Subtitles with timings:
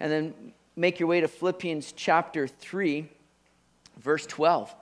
[0.00, 0.34] And then
[0.76, 3.06] make your way to Philippians chapter 3,
[3.98, 4.74] verse 12,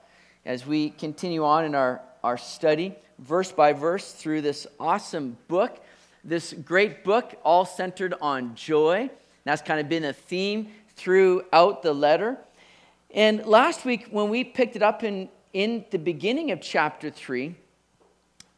[0.45, 5.83] as we continue on in our, our study, verse by verse, through this awesome book,
[6.23, 9.09] this great book, all centered on joy.
[9.43, 12.37] That's kind of been a theme throughout the letter.
[13.13, 17.55] And last week, when we picked it up in, in the beginning of chapter 3,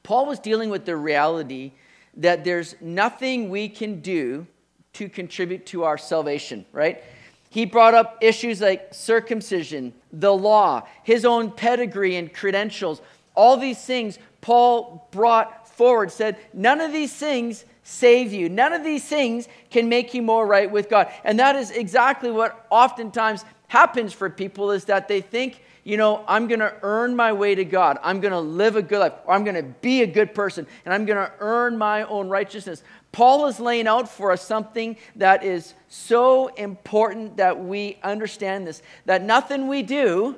[0.04, 1.72] Paul was dealing with the reality
[2.18, 4.46] that there's nothing we can do
[4.94, 7.04] to contribute to our salvation, right?
[7.50, 13.02] He brought up issues like circumcision, the law, his own pedigree and credentials.
[13.36, 18.50] All these things Paul brought forward, said, None of these things save you.
[18.50, 21.12] None of these things can make you more right with God.
[21.24, 26.24] And that is exactly what oftentimes happens for people is that they think you know,
[26.28, 27.98] I'm going to earn my way to God.
[28.04, 30.68] I'm going to live a good life, or I'm going to be a good person,
[30.86, 32.84] and I'm going to earn my own righteousness.
[33.12, 38.82] Paul is laying out for us something that is so important that we understand this
[39.06, 40.38] that nothing we do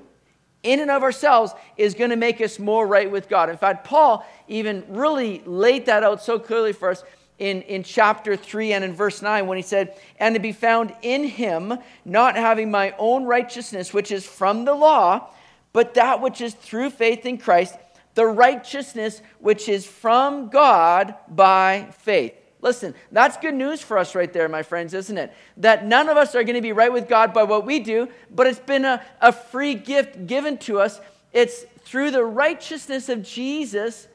[0.64, 3.50] in and of ourselves is going to make us more right with God.
[3.50, 7.04] In fact, Paul even really laid that out so clearly for us
[7.38, 10.96] in, in chapter 3 and in verse 9 when he said, And to be found
[11.02, 15.30] in him, not having my own righteousness, which is from the law,
[15.74, 17.76] but that which is through faith in Christ,
[18.16, 22.36] the righteousness which is from God by faith.
[22.64, 25.34] Listen, that's good news for us right there, my friends, isn't it?
[25.58, 28.08] That none of us are going to be right with God by what we do,
[28.32, 31.02] but it's been a, a free gift given to us.
[31.34, 34.08] It's through the righteousness of Jesus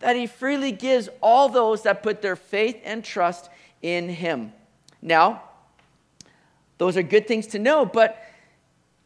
[0.00, 3.48] that he freely gives all those that put their faith and trust
[3.80, 4.52] in him.
[5.00, 5.42] Now,
[6.76, 8.22] those are good things to know, but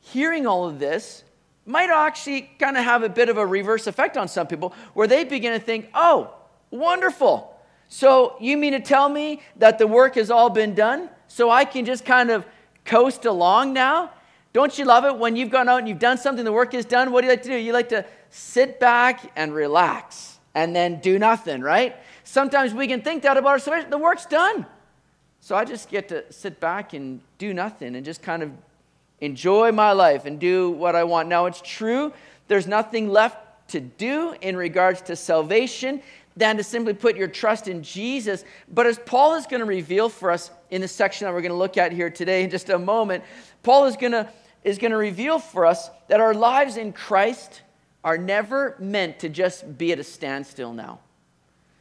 [0.00, 1.22] hearing all of this
[1.64, 5.06] might actually kind of have a bit of a reverse effect on some people where
[5.06, 6.34] they begin to think, oh,
[6.72, 7.54] wonderful.
[7.88, 11.08] So you mean to tell me that the work has all been done?
[11.26, 12.46] So I can just kind of
[12.84, 14.12] coast along now?
[14.52, 16.84] Don't you love it when you've gone out and you've done something, the work is
[16.84, 17.12] done?
[17.12, 17.56] What do you like to do?
[17.56, 21.96] You like to sit back and relax and then do nothing, right?
[22.24, 23.90] Sometimes we can think that about our salvation.
[23.90, 24.66] The work's done.
[25.40, 28.50] So I just get to sit back and do nothing and just kind of
[29.20, 31.28] enjoy my life and do what I want.
[31.28, 32.12] Now, it's true,
[32.48, 36.02] there's nothing left to do in regards to salvation
[36.38, 38.44] than to simply put your trust in Jesus.
[38.72, 41.52] But as Paul is going to reveal for us in the section that we're going
[41.52, 43.24] to look at here today in just a moment,
[43.62, 44.28] Paul is going to,
[44.62, 47.62] is going to reveal for us that our lives in Christ
[48.04, 51.00] are never meant to just be at a standstill now.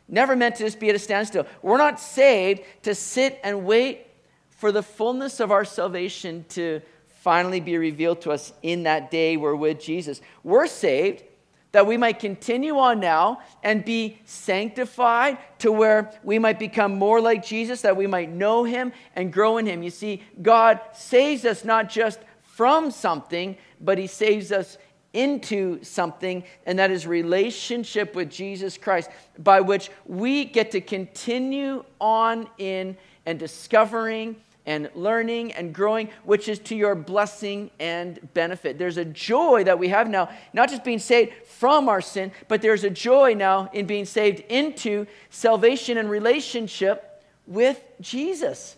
[0.10, 1.46] Never meant to just be at a standstill.
[1.62, 4.08] We're not saved to sit and wait
[4.50, 6.82] for the fullness of our salvation to
[7.22, 10.22] finally be revealed to us in that day we're with Jesus.
[10.44, 11.24] We're saved
[11.72, 17.20] that we might continue on now and be sanctified to where we might become more
[17.22, 19.84] like Jesus, that we might know him and grow in him.
[19.84, 24.78] You see, God saves us not just from something, but he saves us
[25.14, 31.84] into something, and that is relationship with Jesus Christ, by which we get to continue
[32.00, 34.36] on in and discovering
[34.68, 38.78] and learning and growing, which is to your blessing and benefit.
[38.78, 42.62] There's a joy that we have now, not just being saved from our sin, but
[42.62, 48.76] there's a joy now in being saved into salvation and relationship with Jesus.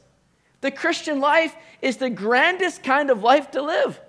[0.61, 3.99] The Christian life is the grandest kind of life to live.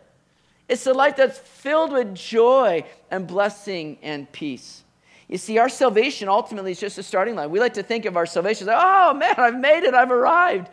[0.68, 4.82] It's a life that's filled with joy and blessing and peace.
[5.28, 7.50] You see, our salvation ultimately is just a starting line.
[7.50, 10.68] We like to think of our salvation as, oh man, I've made it, I've arrived.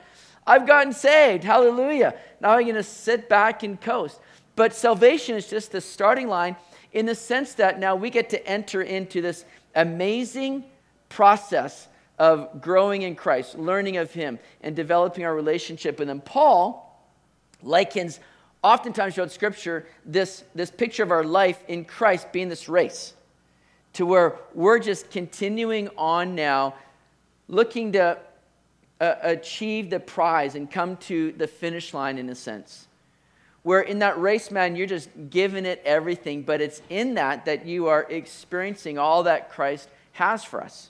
[0.48, 1.44] I've gotten saved.
[1.44, 2.16] Hallelujah.
[2.40, 4.20] Now I'm going to sit back and coast.
[4.56, 6.56] But salvation is just the starting line
[6.94, 10.64] in the sense that now we get to enter into this amazing
[11.10, 11.88] process
[12.18, 16.22] of growing in Christ, learning of Him, and developing our relationship with Him.
[16.22, 16.84] Paul
[17.62, 18.20] likens
[18.64, 23.14] oftentimes throughout Scripture this, this picture of our life in Christ being this race
[23.94, 26.76] to where we're just continuing on now,
[27.48, 28.18] looking to
[29.00, 32.88] uh, achieve the prize and come to the finish line in a sense.
[33.64, 37.66] Where in that race, man, you're just giving it everything, but it's in that that
[37.66, 40.90] you are experiencing all that Christ has for us.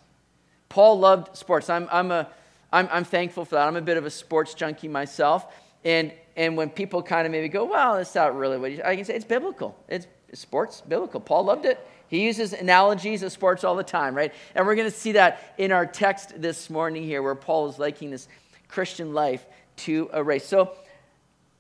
[0.70, 1.70] Paul loved sports.
[1.70, 2.30] I'm, I'm, a,
[2.72, 3.68] I'm, I'm thankful for that.
[3.68, 5.46] I'm a bit of a sports junkie myself.
[5.84, 8.96] And, and when people kind of maybe go, well, that's not really what you, I
[8.96, 9.78] can say it's biblical.
[9.88, 11.20] It's sports, biblical.
[11.20, 11.80] Paul loved it.
[12.10, 14.34] He uses analogies of sports all the time, right?
[14.56, 17.80] And we're going to see that in our text this morning here, where Paul is
[17.80, 18.28] liking this
[18.68, 19.46] Christian life
[19.78, 20.46] to a race.
[20.46, 20.74] So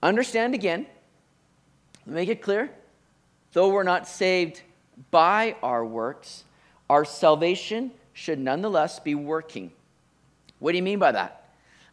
[0.02, 0.86] understand again,
[2.06, 2.72] make it clear,
[3.54, 4.62] though we're not saved
[5.12, 6.44] by our works,
[6.90, 9.72] our salvation should nonetheless be working.
[10.60, 11.50] What do you mean by that?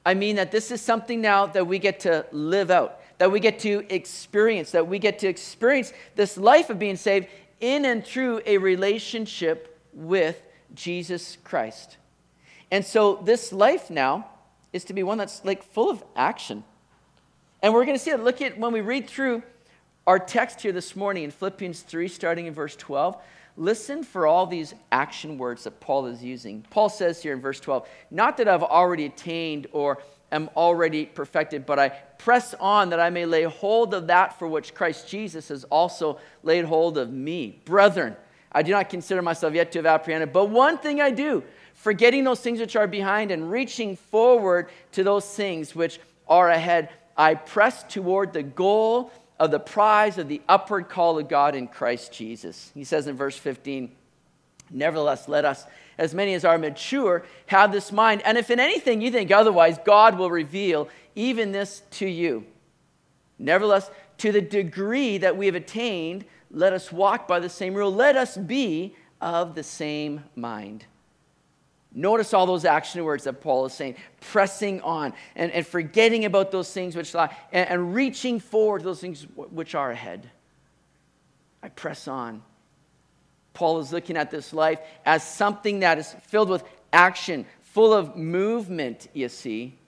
[0.07, 3.41] I mean that this is something now that we get to live out, that we
[3.41, 7.29] get to experience, that we get to experience this life of being saved
[7.65, 10.41] in and through a relationship with
[10.75, 11.97] Jesus Christ.
[12.71, 14.29] And so this life now
[14.75, 16.63] is to be one that's like full of action.
[17.63, 18.21] And we're going to see it.
[18.21, 19.43] Look at when we read through
[20.07, 23.17] our text here this morning in Philippians 3, starting in verse 12.
[23.57, 26.67] Listen for all these action words that Paul is using.
[26.69, 30.03] Paul says here in verse 12, Not that I've already attained or
[30.35, 34.49] am already perfected, but I press on that I may lay hold of that for
[34.49, 37.61] which Christ Jesus has also laid hold of me.
[37.65, 38.17] Brethren,
[38.53, 41.43] I do not consider myself yet to have apprehended, but one thing I do,
[41.75, 46.91] forgetting those things which are behind and reaching forward to those things which are ahead,
[47.17, 51.67] I press toward the goal of the prize of the upward call of God in
[51.67, 52.71] Christ Jesus.
[52.75, 53.91] He says in verse 15,
[54.71, 55.67] Nevertheless, let us,
[55.99, 58.23] as many as are mature, have this mind.
[58.25, 62.45] And if in anything you think otherwise, God will reveal even this to you.
[63.39, 67.93] Nevertheless, to the degree that we have attained, let us walk by the same rule.
[67.93, 70.85] Let us be of the same mind.
[71.97, 76.51] Notice all those action words that Paul is saying pressing on and, and forgetting about
[76.51, 80.29] those things which lie and, and reaching forward to those things which are ahead.
[81.63, 82.43] I press on.
[83.55, 88.17] Paul is looking at this life as something that is filled with action, full of
[88.17, 89.79] movement, you see.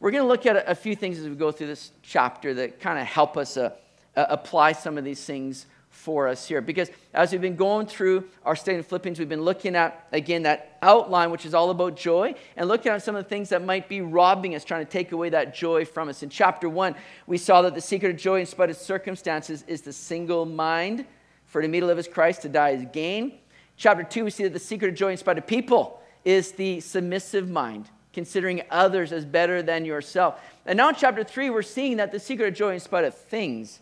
[0.00, 2.78] We're going to look at a, few things as we go through this chapter that
[2.78, 3.70] kind of help us uh,
[4.16, 6.60] uh, apply some of these things for us here.
[6.60, 10.44] Because as we've been going through our study in Philippians, we've been looking at, again,
[10.44, 13.64] that outline, which is all about joy, and looking at some of the things that
[13.64, 16.22] might be robbing us, trying to take away that joy from us.
[16.22, 16.94] In chapter one,
[17.26, 21.04] we saw that the secret of joy in spite of circumstances is the single mind.
[21.48, 23.38] For to me to live as Christ, to die is gain.
[23.76, 26.80] Chapter two, we see that the secret of joy in spite of people is the
[26.80, 30.40] submissive mind, considering others as better than yourself.
[30.66, 33.14] And now in chapter three, we're seeing that the secret of joy in spite of
[33.14, 33.80] things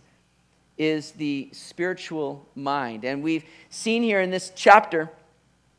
[0.79, 3.05] is the spiritual mind.
[3.05, 5.11] And we've seen here in this chapter,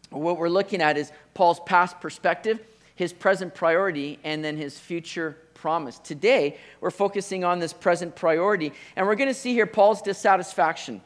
[0.09, 2.59] what we're looking at is Paul's past perspective,
[2.95, 5.99] his present priority, and then his future promise.
[5.99, 11.01] Today, we're focusing on this present priority, and we're going to see here Paul's dissatisfaction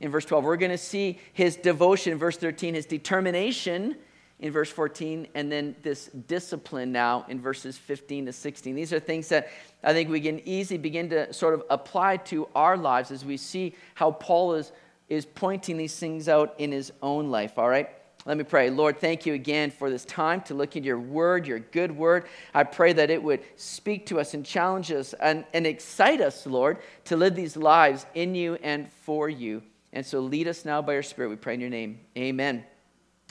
[0.00, 0.44] in verse 12.
[0.44, 3.96] We're going to see his devotion in verse 13, his determination
[4.38, 8.74] in verse 14, and then this discipline now in verses 15 to 16.
[8.74, 9.48] These are things that
[9.82, 13.38] I think we can easily begin to sort of apply to our lives as we
[13.38, 14.72] see how Paul is,
[15.08, 17.88] is pointing these things out in his own life, all right?
[18.26, 18.70] Let me pray.
[18.70, 22.26] Lord, thank you again for this time to look at your word, your good word.
[22.52, 26.44] I pray that it would speak to us and challenge us and, and excite us,
[26.44, 29.62] Lord, to live these lives in you and for you.
[29.92, 31.28] And so lead us now by your Spirit.
[31.28, 32.00] We pray in your name.
[32.16, 32.64] Amen.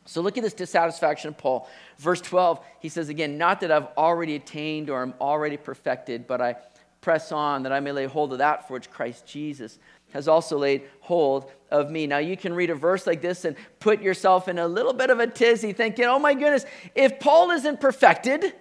[0.06, 1.68] So look at this dissatisfaction of Paul.
[1.98, 6.42] Verse 12, he says again, Not that I've already attained or I'm already perfected, but
[6.42, 6.56] I
[7.02, 9.80] press on that I may lay hold of that for which Christ Jesus
[10.14, 12.08] has also laid hold of me.
[12.08, 15.10] Now, you can read a verse like this and put yourself in a little bit
[15.10, 16.66] of a tizzy, thinking, oh my goodness,
[16.96, 18.54] if Paul isn't perfected,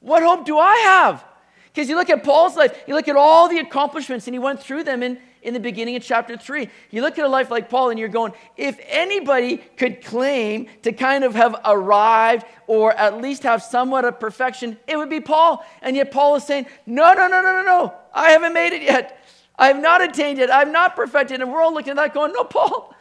[0.00, 1.24] what hope do I have?
[1.66, 4.62] Because you look at Paul's life, you look at all the accomplishments, and he went
[4.62, 6.68] through them in in the beginning of chapter 3.
[6.90, 10.92] You look at a life like Paul and you're going, if anybody could claim to
[10.92, 15.64] kind of have arrived or at least have somewhat of perfection, it would be Paul.
[15.82, 17.94] And yet Paul is saying, no, no, no, no, no, no.
[18.12, 19.24] I haven't made it yet.
[19.58, 20.50] I have not attained it.
[20.50, 21.40] I have not perfected.
[21.40, 22.94] And we're all looking at that going, no, Paul,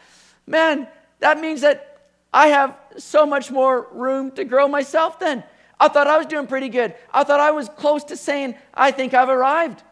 [0.45, 0.87] man,
[1.19, 1.99] that means that
[2.33, 5.43] I have so much more room to grow myself then.
[5.79, 6.95] I thought I was doing pretty good.
[7.13, 9.83] I thought I was close to saying, I think I've arrived.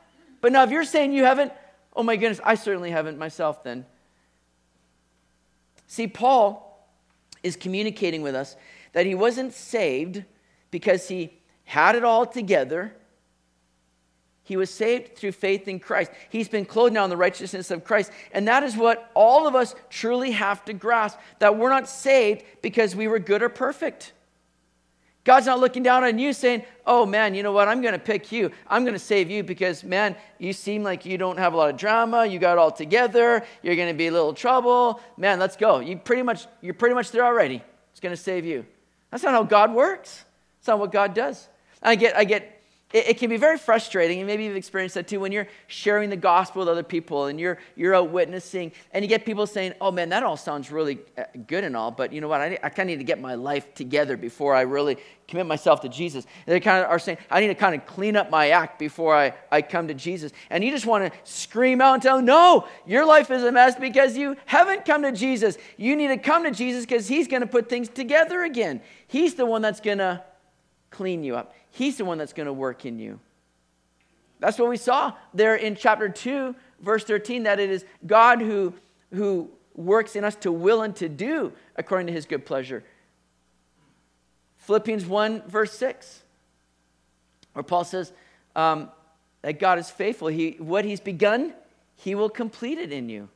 [0.42, 1.52] But now, if you're saying you haven't,
[1.96, 3.86] Oh my goodness, I certainly haven't myself then.
[5.88, 6.88] See, Paul
[7.44, 8.56] is communicating with us
[8.94, 10.24] that he wasn't saved
[10.72, 11.34] because he
[11.64, 12.96] had it all together.
[14.44, 16.12] He was saved through faith in Christ.
[16.30, 18.12] He's been clothed now in the righteousness of Christ.
[18.32, 22.44] And that is what all of us truly have to grasp that we're not saved
[22.62, 24.14] because we were good or perfect.
[25.26, 27.68] God's not looking down on you saying, oh man, you know what?
[27.68, 28.52] I'm going to pick you.
[28.68, 31.72] I'm going to save you because, man, you seem like you don't have a lot
[31.72, 32.28] of drama.
[32.28, 33.44] You got it all together.
[33.64, 35.02] You're going to be a little trouble.
[35.18, 35.80] Man, let's go.
[35.80, 37.62] You pretty much, you're pretty much there already.
[37.92, 38.68] It's going to save you.
[39.10, 40.24] That's not how God works.
[40.60, 41.50] That's not what God does.
[41.82, 42.55] I get, I get
[42.94, 46.10] it, it, can be very frustrating, and maybe you've experienced that too, when you're sharing
[46.10, 49.74] the gospel with other people and you're, you're out witnessing, and you get people saying,
[49.82, 52.42] Oh man, that all sounds really uh, good and all, but you know what?
[52.42, 55.82] I, I kind of need to get my life together before I really commit myself
[55.82, 56.26] to Jesus.
[56.46, 58.78] And they kind of are saying, I need to kind of clean up my act
[58.78, 60.32] before I, I come to Jesus.
[60.52, 63.52] And you just want to scream out and tell them, No, your life is a
[63.52, 65.58] mess because you haven't come to Jesus.
[65.78, 68.82] You need to come to Jesus because He's going to put things together again.
[69.08, 70.24] He's the one that's going to
[70.96, 71.54] clean you up.
[71.72, 73.20] He's the one that's going to work in you.
[74.40, 78.74] That's what we saw there in chapter 2, verse 13, that it is God who,
[79.14, 82.84] who works in us to will and to do according to his good pleasure.
[84.60, 86.24] Philippians 1, verse 6,
[87.54, 88.12] where Paul says
[88.56, 88.90] um,
[89.42, 90.28] that God is faithful.
[90.28, 91.54] He, what he's begun,
[91.96, 93.30] he will complete it in you.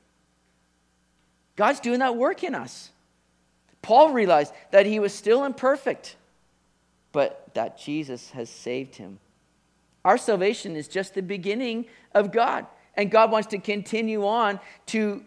[1.55, 2.91] God's doing that work in us.
[3.81, 6.15] Paul realized that he was still imperfect,
[7.11, 9.19] but that Jesus has saved him.
[10.05, 12.65] Our salvation is just the beginning of God.
[12.95, 15.23] And God wants to continue on to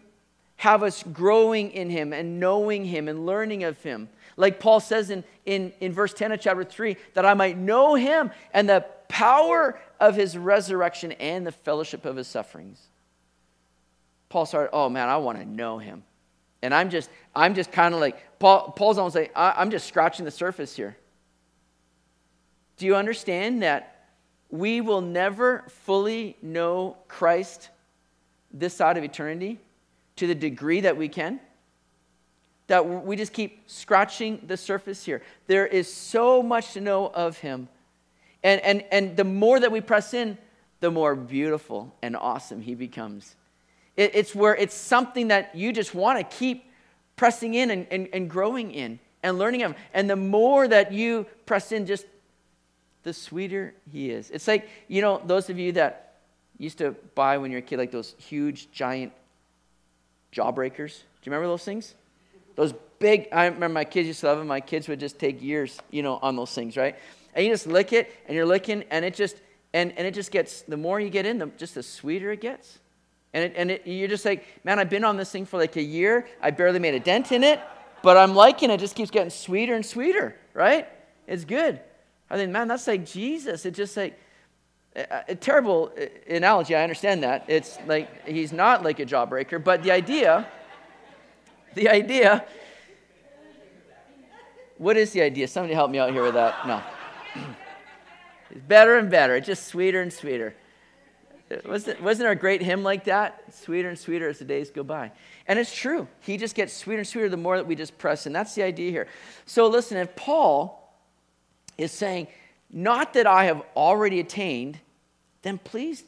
[0.57, 4.09] have us growing in Him and knowing Him and learning of Him.
[4.37, 7.95] Like Paul says in, in, in verse 10 of chapter 3, that I might know
[7.95, 12.79] Him and the power of His resurrection and the fellowship of His sufferings.
[14.29, 16.03] Paul started, oh man, I want to know Him.
[16.61, 20.25] And I'm just, I'm just kind of like, Paul, Paul's almost like, I'm just scratching
[20.25, 20.95] the surface here.
[22.77, 24.07] Do you understand that
[24.49, 27.69] we will never fully know Christ
[28.51, 29.59] this side of eternity
[30.17, 31.39] to the degree that we can?
[32.67, 35.21] That we just keep scratching the surface here.
[35.47, 37.67] There is so much to know of Him.
[38.43, 40.37] And, and, and the more that we press in,
[40.79, 43.35] the more beautiful and awesome He becomes.
[43.95, 46.65] It, it's where it's something that you just want to keep
[47.15, 49.75] pressing in and, and, and growing in and learning of.
[49.93, 52.05] And the more that you press in, just
[53.03, 54.29] the sweeter he is.
[54.29, 56.15] It's like, you know, those of you that
[56.57, 59.11] used to buy when you were a kid, like those huge, giant
[60.31, 60.99] jawbreakers.
[61.21, 61.93] Do you remember those things?
[62.55, 64.47] Those big, I remember my kids used to love them.
[64.47, 66.95] My kids would just take years, you know, on those things, right?
[67.33, 69.37] And you just lick it, and you're licking, and it just,
[69.73, 72.41] and, and it just gets, the more you get in, the, just the sweeter it
[72.41, 72.79] gets.
[73.33, 75.75] And, it, and it, you're just like, man, I've been on this thing for like
[75.75, 76.27] a year.
[76.39, 77.59] I barely made a dent in it,
[78.03, 78.75] but I'm liking it.
[78.75, 80.87] It just keeps getting sweeter and sweeter, right?
[81.25, 81.79] It's good.
[82.33, 83.63] I think, man, that's like Jesus.
[83.63, 84.19] It's just like
[84.95, 86.73] a, terrible uh, analogy.
[86.75, 87.45] I understand that.
[87.47, 90.47] It's like he's not like a jawbreaker, but the idea,
[91.75, 92.43] the idea,
[94.79, 95.47] what is the idea?
[95.47, 96.67] Somebody help me out here with that.
[96.67, 96.81] No.
[98.49, 99.35] It's better and better.
[99.35, 100.53] It's just sweeter and sweeter.
[101.65, 103.51] Wasn't, wasn't there a great hymn like that?
[103.51, 105.11] Sweeter and sweeter as the days go by.
[105.47, 106.07] And it's true.
[106.19, 108.27] He just gets sweeter and sweeter the more that we just press.
[108.27, 109.07] And that's the idea here.
[109.47, 110.82] So listen, if Paul
[111.77, 112.27] is saying,
[112.71, 114.79] not that I have already attained,
[115.43, 116.03] then please,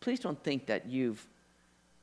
[0.00, 1.24] please don't think that you've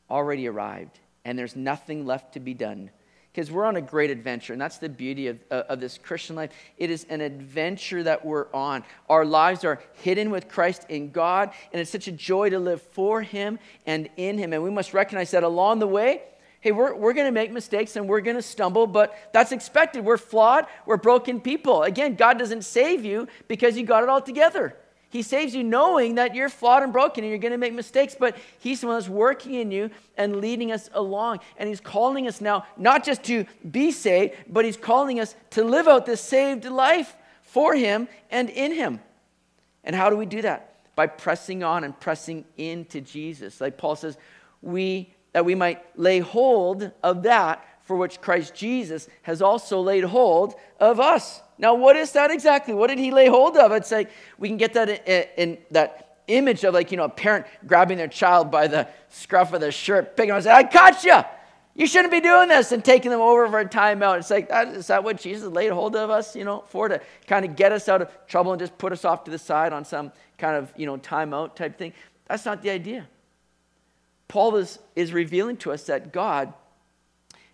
[0.10, 2.90] already arrived and there's nothing left to be done.
[3.32, 6.36] Because we're on a great adventure, and that's the beauty of, uh, of this Christian
[6.36, 6.50] life.
[6.78, 8.84] It is an adventure that we're on.
[9.08, 12.82] Our lives are hidden with Christ in God, and it's such a joy to live
[12.82, 14.52] for Him and in Him.
[14.52, 16.24] And we must recognize that along the way,
[16.62, 20.04] Hey, we're, we're going to make mistakes and we're going to stumble, but that's expected.
[20.04, 21.84] We're flawed, we're broken people.
[21.84, 24.76] Again, God doesn't save you because you got it all together.
[25.10, 28.16] He saves you knowing that you're flawed and broken and you're going to make mistakes,
[28.18, 31.40] but He's the one that's working in you and leading us along.
[31.58, 35.64] And He's calling us now not just to be saved, but He's calling us to
[35.64, 39.00] live out this saved life for Him and in Him.
[39.84, 40.76] And how do we do that?
[40.96, 43.60] By pressing on and pressing into Jesus.
[43.60, 44.16] Like Paul says,
[44.62, 50.04] we that we might lay hold of that for which Christ Jesus has also laid
[50.04, 51.42] hold of us.
[51.58, 52.74] Now, what is that exactly?
[52.74, 53.72] What did he lay hold of?
[53.72, 57.10] It's like we can get that in, in that image of like, you know, a
[57.10, 60.58] parent grabbing their child by the scruff of the shirt, picking them up and saying,
[60.58, 61.20] I caught you.
[61.76, 64.20] You shouldn't be doing this and taking them over for a timeout.
[64.20, 67.02] It's like, that, is that what Jesus laid hold of us, you know, for to
[67.26, 69.72] kind of get us out of trouble and just put us off to the side
[69.72, 71.94] on some kind of, you know, timeout type thing?
[72.28, 73.08] That's not the idea.
[74.30, 76.54] Paul is, is revealing to us that God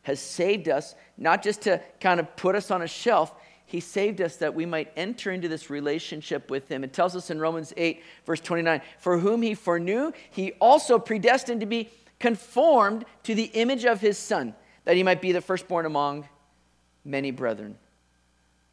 [0.03, 3.33] has saved us, not just to kind of put us on a shelf,
[3.65, 6.83] he saved us that we might enter into this relationship with him.
[6.83, 11.61] It tells us in Romans 8, verse 29 For whom he foreknew, he also predestined
[11.61, 11.89] to be
[12.19, 14.53] conformed to the image of his son,
[14.83, 16.27] that he might be the firstborn among
[17.03, 17.75] many brethren.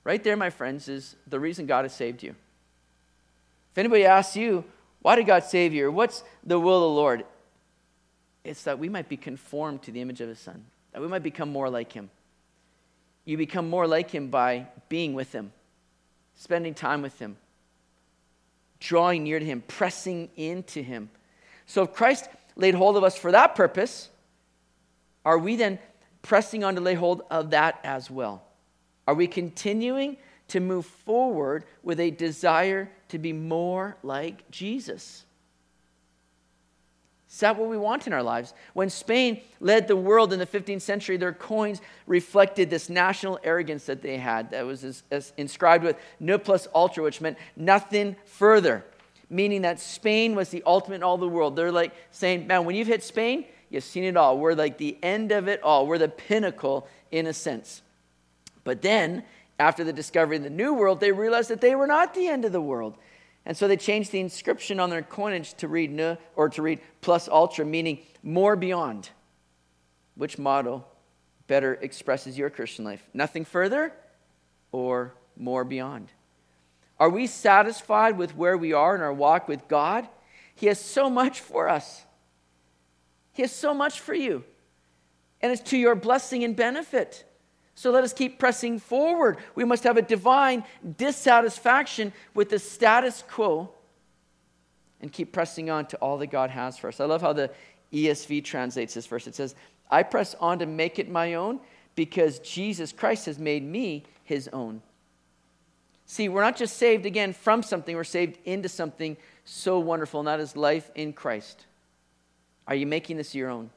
[0.04, 2.34] Right there, my friends, is the reason God has saved you.
[3.70, 4.64] If anybody asks you,
[5.00, 5.86] why did God save you?
[5.86, 7.24] Or what's the will of the Lord?
[8.44, 11.22] It's that we might be conformed to the image of his son, that we might
[11.22, 12.10] become more like him.
[13.24, 15.52] You become more like him by being with him,
[16.34, 17.36] spending time with him,
[18.80, 21.08] drawing near to him, pressing into him.
[21.66, 24.08] So if Christ laid hold of us for that purpose,
[25.24, 25.78] are we then
[26.22, 28.42] pressing on to lay hold of that as well?
[29.06, 30.16] Are we continuing
[30.48, 35.24] to move forward with a desire to be more like Jesus?
[37.32, 38.52] Is that what we want in our lives?
[38.74, 43.86] When Spain led the world in the 15th century, their coins reflected this national arrogance
[43.86, 48.16] that they had that was as, as inscribed with ne plus ultra, which meant nothing
[48.26, 48.84] further,
[49.30, 51.56] meaning that Spain was the ultimate in all the world.
[51.56, 54.38] They're like saying, man, when you've hit Spain, you've seen it all.
[54.38, 55.86] We're like the end of it all.
[55.86, 57.80] We're the pinnacle in a sense.
[58.62, 59.24] But then,
[59.58, 62.44] after the discovery of the New World, they realized that they were not the end
[62.44, 62.98] of the world.
[63.44, 66.80] And so they changed the inscription on their coinage to read ne, or to read
[67.00, 69.10] plus ultra, meaning more beyond.
[70.14, 70.84] Which motto
[71.48, 73.02] better expresses your Christian life?
[73.12, 73.92] Nothing further
[74.70, 76.12] or more beyond?
[76.98, 80.06] Are we satisfied with where we are in our walk with God?
[80.54, 82.04] He has so much for us.
[83.32, 84.44] He has so much for you.
[85.40, 87.24] And it's to your blessing and benefit.
[87.74, 89.38] So let us keep pressing forward.
[89.54, 90.64] We must have a divine
[90.98, 93.70] dissatisfaction with the status quo
[95.00, 97.00] and keep pressing on to all that God has for us.
[97.00, 97.50] I love how the
[97.92, 99.26] ESV translates this verse.
[99.26, 99.54] It says,
[99.90, 101.60] I press on to make it my own
[101.94, 104.80] because Jesus Christ has made me his own.
[106.06, 110.26] See, we're not just saved again from something, we're saved into something so wonderful, and
[110.28, 111.66] that is life in Christ.
[112.66, 113.70] Are you making this your own?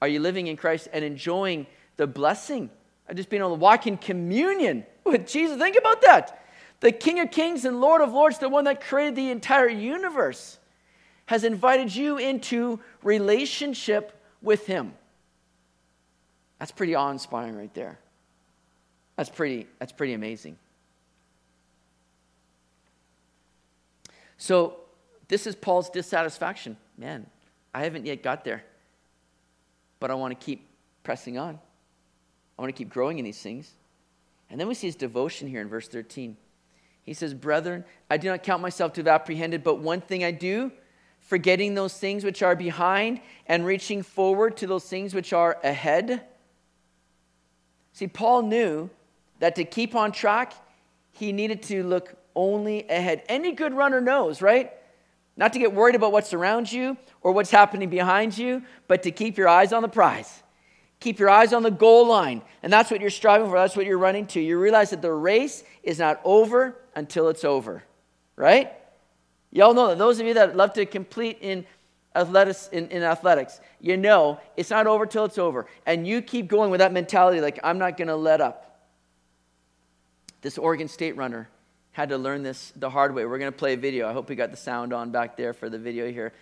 [0.00, 1.66] Are you living in Christ and enjoying
[1.96, 2.70] the blessing
[3.08, 5.58] of just being able to walk in communion with Jesus.
[5.58, 6.44] Think about that.
[6.80, 10.58] The King of Kings and Lord of Lords, the one that created the entire universe,
[11.26, 14.94] has invited you into relationship with Him.
[16.58, 17.98] That's pretty awe inspiring right there.
[19.16, 20.56] That's pretty, that's pretty amazing.
[24.36, 24.76] So,
[25.26, 26.76] this is Paul's dissatisfaction.
[26.96, 27.26] Man,
[27.74, 28.64] I haven't yet got there,
[30.00, 30.68] but I want to keep
[31.02, 31.58] pressing on.
[32.58, 33.70] I want to keep growing in these things.
[34.50, 36.36] And then we see his devotion here in verse 13.
[37.04, 40.30] He says, Brethren, I do not count myself to have apprehended, but one thing I
[40.30, 40.72] do,
[41.20, 46.24] forgetting those things which are behind and reaching forward to those things which are ahead.
[47.92, 48.90] See, Paul knew
[49.38, 50.52] that to keep on track,
[51.12, 53.22] he needed to look only ahead.
[53.28, 54.72] Any good runner knows, right?
[55.36, 59.10] Not to get worried about what's around you or what's happening behind you, but to
[59.10, 60.42] keep your eyes on the prize.
[61.00, 62.42] Keep your eyes on the goal line.
[62.62, 63.56] And that's what you're striving for.
[63.56, 64.40] That's what you're running to.
[64.40, 67.84] You realize that the race is not over until it's over,
[68.36, 68.72] right?
[69.52, 69.98] Y'all know that.
[69.98, 71.64] Those of you that love to complete in
[72.14, 75.66] athletics, in, in athletics, you know it's not over till it's over.
[75.86, 78.64] And you keep going with that mentality like, I'm not going to let up.
[80.40, 81.48] This Oregon State runner
[81.92, 83.24] had to learn this the hard way.
[83.24, 84.08] We're going to play a video.
[84.08, 86.32] I hope we got the sound on back there for the video here.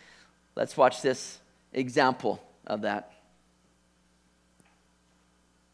[0.54, 1.38] Let's watch this
[1.72, 3.15] example of that.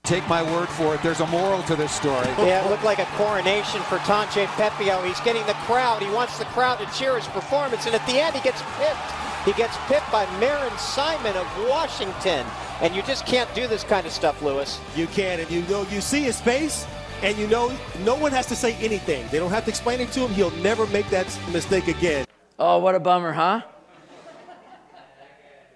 [0.05, 2.27] Take my word for it, there's a moral to this story.
[2.39, 5.07] Yeah, it looked like a coronation for Tanguy Pepiot.
[5.07, 6.03] He's getting the crowd.
[6.03, 9.13] He wants the crowd to cheer his performance, and at the end, he gets pipped.
[9.45, 12.45] He gets pipped by Meron Simon of Washington.
[12.81, 14.81] And you just can't do this kind of stuff, Lewis.
[14.97, 16.85] You can, and you know, you see his face,
[17.23, 19.25] and you know, no one has to say anything.
[19.31, 20.31] They don't have to explain it to him.
[20.33, 22.27] He'll never make that mistake again.
[22.59, 23.63] Oh, what a bummer, huh?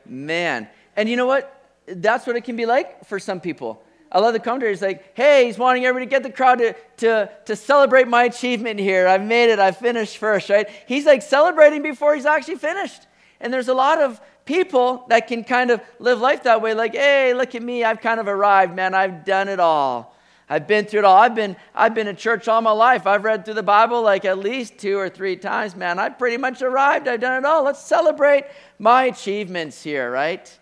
[0.04, 0.68] Man.
[0.96, 1.62] And you know what?
[1.86, 3.84] That's what it can be like for some people.
[4.12, 4.73] I love the commentary.
[4.73, 8.25] It's like, hey, he's wanting everybody to get the crowd to, to, to celebrate my
[8.25, 9.07] achievement here.
[9.07, 9.59] I've made it.
[9.59, 10.69] I finished first, right?
[10.87, 13.07] He's like celebrating before he's actually finished.
[13.40, 16.95] And there's a lot of people that can kind of live life that way, like,
[16.95, 17.85] hey, look at me.
[17.85, 18.95] I've kind of arrived, man.
[18.95, 20.14] I've done it all.
[20.49, 21.16] I've been through it all.
[21.16, 23.05] I've been, I've been in church all my life.
[23.07, 25.99] I've read through the Bible like at least two or three times, man.
[25.99, 27.09] I've pretty much arrived.
[27.09, 27.64] I've done it all.
[27.64, 28.45] Let's celebrate
[28.79, 30.57] my achievements here, right?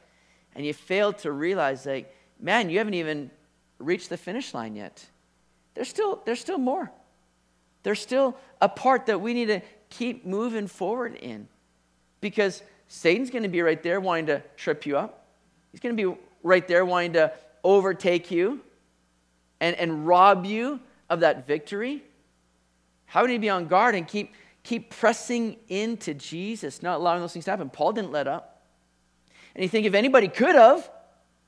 [0.54, 3.30] And you fail to realize, like, man, you haven't even
[3.78, 5.04] reached the finish line yet.
[5.74, 6.90] There's still, there's still more.
[7.82, 9.60] There's still a part that we need to
[9.90, 11.48] keep moving forward in
[12.20, 15.26] because Satan's going to be right there wanting to trip you up.
[15.72, 17.32] He's going to be right there wanting to
[17.62, 18.60] overtake you
[19.60, 22.02] and, and rob you of that victory.
[23.06, 27.32] How do you be on guard and keep, keep pressing into Jesus, not allowing those
[27.32, 27.70] things to happen?
[27.70, 28.62] Paul didn't let up.
[29.54, 30.90] And you think if anybody could have,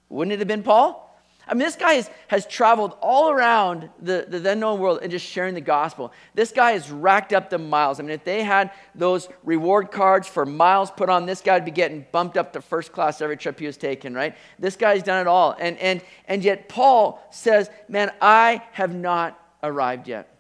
[0.08, 1.05] wouldn't it have been Paul?
[1.48, 5.24] I mean, this guy has, traveled all around the, the then known world and just
[5.24, 6.12] sharing the gospel.
[6.34, 8.00] This guy has racked up the miles.
[8.00, 11.64] I mean, if they had those reward cards for miles put on, this guy would
[11.64, 14.34] be getting bumped up to first class every trip he was taking, right?
[14.58, 15.54] This guy's done it all.
[15.58, 20.36] And, and, and yet, Paul says, Man, I have not arrived yet.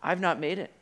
[0.00, 0.72] I've not made it.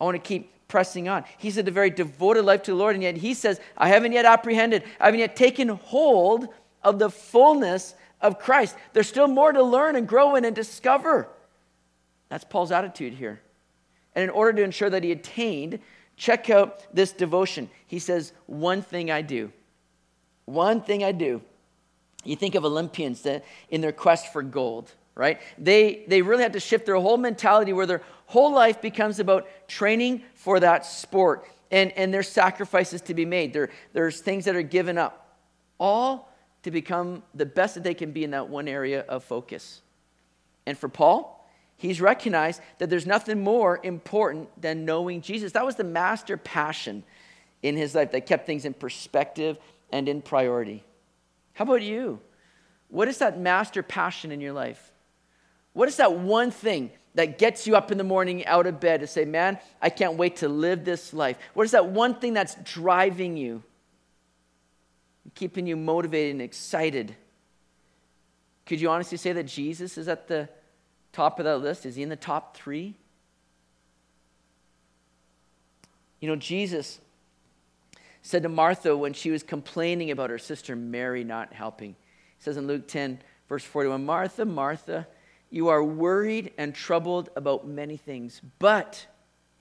[0.00, 1.24] I want to keep pressing on.
[1.36, 4.12] He's had a very devoted life to the Lord, and yet he says, I haven't
[4.12, 6.48] yet apprehended, I haven't yet taken hold
[6.82, 8.76] of the fullness of Christ.
[8.92, 11.28] There's still more to learn and grow in and discover.
[12.28, 13.40] That's Paul's attitude here.
[14.14, 15.80] And in order to ensure that he attained,
[16.16, 17.68] Check out this devotion.
[17.86, 19.52] He says, One thing I do.
[20.44, 21.42] One thing I do.
[22.24, 25.40] You think of Olympians that in their quest for gold, right?
[25.58, 29.48] They, they really have to shift their whole mentality where their whole life becomes about
[29.66, 33.52] training for that sport and, and there's sacrifices to be made.
[33.52, 35.36] There, there's things that are given up,
[35.80, 36.31] all
[36.62, 39.82] to become the best that they can be in that one area of focus.
[40.66, 45.52] And for Paul, he's recognized that there's nothing more important than knowing Jesus.
[45.52, 47.02] That was the master passion
[47.62, 49.58] in his life that kept things in perspective
[49.90, 50.84] and in priority.
[51.54, 52.20] How about you?
[52.88, 54.92] What is that master passion in your life?
[55.72, 59.00] What is that one thing that gets you up in the morning out of bed
[59.00, 61.38] to say, Man, I can't wait to live this life?
[61.54, 63.62] What is that one thing that's driving you,
[65.34, 67.16] keeping you motivated and excited?
[68.66, 70.48] Could you honestly say that Jesus is at the
[71.12, 71.86] top of that list?
[71.86, 72.94] Is he in the top three?
[76.20, 77.00] You know, Jesus
[78.22, 81.90] said to Martha when she was complaining about her sister Mary not helping.
[81.90, 85.06] He says in Luke 10, verse 41 Martha, Martha,
[85.50, 89.06] you are worried and troubled about many things, but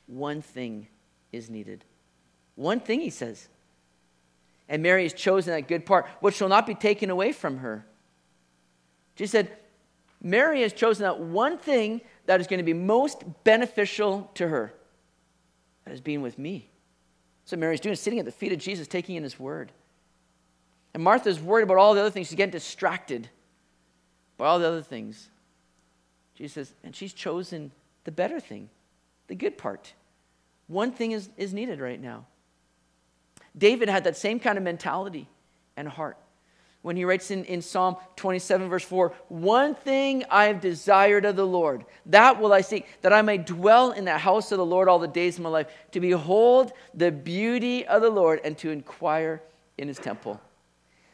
[0.07, 0.87] one thing
[1.31, 1.83] is needed.
[2.55, 3.49] One thing, he says.
[4.71, 7.85] And Mary has chosen that good part, which shall not be taken away from her.
[9.15, 9.51] She said,
[10.21, 14.73] Mary has chosen that one thing that is going to be most beneficial to her.
[15.83, 16.69] That is being with me.
[17.43, 19.73] So Mary's doing, sitting at the feet of Jesus, taking in his word.
[20.93, 22.27] And Martha's worried about all the other things.
[22.27, 23.27] She's getting distracted
[24.37, 25.27] by all the other things.
[26.33, 27.73] Jesus says, and she's chosen
[28.05, 28.69] the better thing,
[29.27, 29.91] the good part.
[30.67, 32.25] One thing is, is needed right now.
[33.57, 35.27] David had that same kind of mentality
[35.75, 36.17] and heart
[36.81, 41.35] when he writes in, in Psalm 27, verse 4 One thing I have desired of
[41.35, 44.65] the Lord, that will I seek, that I may dwell in the house of the
[44.65, 48.57] Lord all the days of my life, to behold the beauty of the Lord and
[48.59, 49.41] to inquire
[49.77, 50.41] in his temple.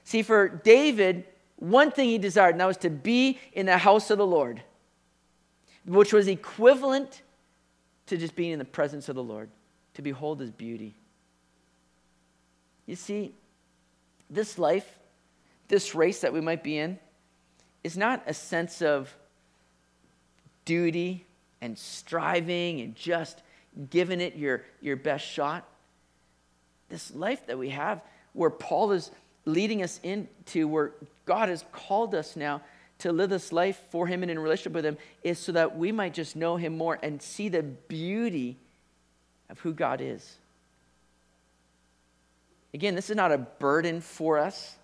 [0.04, 1.26] See, for David,
[1.58, 4.62] one thing he desired, and that was to be in the house of the Lord
[5.88, 7.22] which was equivalent
[8.08, 9.50] to just being in the presence of the Lord,
[9.94, 10.96] to behold his beauty.
[12.88, 13.34] You see,
[14.30, 14.98] this life,
[15.68, 16.98] this race that we might be in,
[17.84, 19.14] is not a sense of
[20.66, 21.26] duty
[21.62, 23.44] and striving and just
[23.90, 25.68] giving it your, your best shot.
[26.90, 28.02] This life that we have,
[28.34, 29.12] where Paul is
[29.46, 30.94] leading us into, where
[31.26, 32.62] God has called us now
[33.00, 35.92] to live this life for Him and in relationship with Him is so that we
[35.92, 38.58] might just know Him more and see the beauty
[39.50, 40.38] of who God is.
[42.78, 44.76] Again, this is not a burden for us.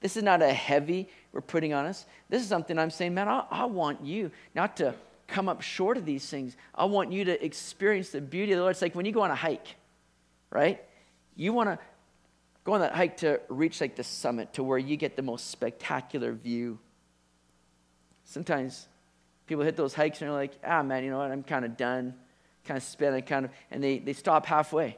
[0.00, 2.04] This is not a heavy we're putting on us.
[2.28, 4.94] This is something I'm saying, man, I, I want you not to
[5.26, 6.56] come up short of these things.
[6.74, 8.72] I want you to experience the beauty of the Lord.
[8.72, 9.76] It's like when you go on a hike,
[10.50, 10.84] right?
[11.34, 11.78] You want to
[12.64, 15.50] go on that hike to reach like the summit to where you get the most
[15.50, 16.78] spectacular view
[18.24, 18.88] Sometimes
[19.46, 21.30] people hit those hikes and they're like, ah, man, you know what?
[21.30, 22.14] I'm kind of done,
[22.64, 24.96] kind of spent, kind of, and they, they stop halfway.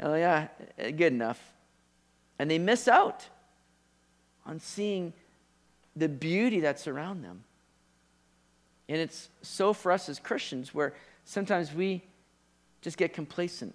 [0.00, 1.40] Like, yeah, eh, good enough.
[2.38, 3.26] And they miss out
[4.46, 5.12] on seeing
[5.94, 7.44] the beauty that's around them.
[8.88, 12.02] And it's so for us as Christians where sometimes we
[12.80, 13.74] just get complacent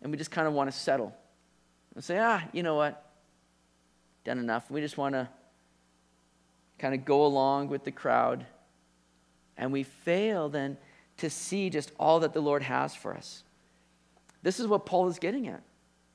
[0.00, 1.14] and we just kind of want to settle
[1.94, 3.04] and say, ah, you know what?
[4.24, 4.70] Done enough.
[4.70, 5.28] We just want to
[6.78, 8.46] kind of go along with the crowd.
[9.56, 10.76] And we fail then
[11.16, 13.42] to see just all that the Lord has for us.
[14.42, 15.62] This is what Paul is getting at.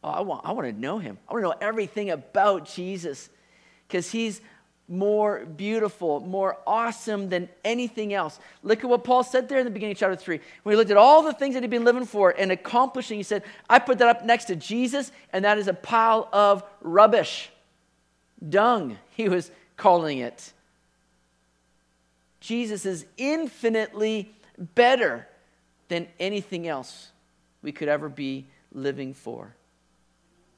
[0.03, 1.17] Oh, I want, I want to know him.
[1.27, 3.29] I want to know everything about Jesus
[3.87, 4.41] because he's
[4.87, 8.37] more beautiful, more awesome than anything else.
[8.63, 10.39] Look at what Paul said there in the beginning of chapter 3.
[10.63, 13.23] When he looked at all the things that he'd been living for and accomplishing, he
[13.23, 17.49] said, I put that up next to Jesus, and that is a pile of rubbish.
[18.47, 20.51] Dung, he was calling it.
[22.41, 25.27] Jesus is infinitely better
[25.87, 27.12] than anything else
[27.63, 29.55] we could ever be living for.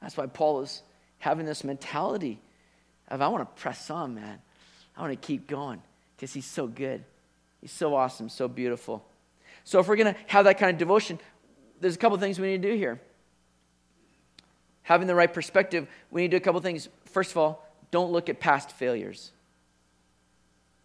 [0.02, 0.82] That's why Paul is
[1.20, 2.41] having this mentality
[3.08, 4.39] of, I want to press on, man.
[4.98, 5.82] I want to keep going
[6.15, 7.04] because he's so good.
[7.62, 9.06] He's so awesome, so beautiful.
[9.63, 11.20] So, if we're going to have that kind of devotion,
[11.80, 13.02] there's a couple things we need to do here.
[14.84, 16.89] Having the right perspective, we need to do a couple things.
[17.06, 19.32] First of all, don't look at past failures.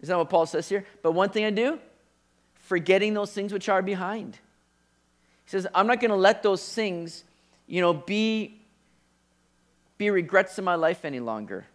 [0.01, 0.87] Is that what Paul says here?
[1.03, 1.79] But one thing I do,
[2.55, 4.39] forgetting those things which are behind.
[5.51, 7.25] He says, I'm not going to let those things,
[7.67, 8.61] you know, be,
[9.99, 11.67] be regrets in my life any longer.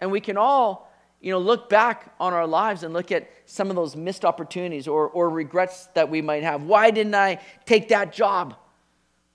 [0.00, 3.68] And we can all, you know, look back on our lives and look at some
[3.68, 6.62] of those missed opportunities or, or regrets that we might have.
[6.62, 8.54] Why didn't I take that job?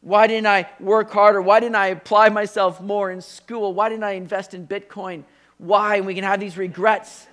[0.02, 1.40] Why didn't I work harder?
[1.40, 3.72] Why didn't I apply myself more in school?
[3.72, 5.26] Why didn't I invest in Bitcoin?
[5.60, 5.98] Why?
[5.98, 7.28] And we can have these regrets,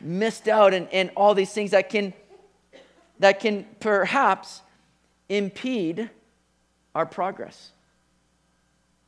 [0.00, 2.14] missed out, and, and all these things that can,
[3.18, 4.62] that can perhaps
[5.36, 6.10] impede
[6.94, 7.72] our progress,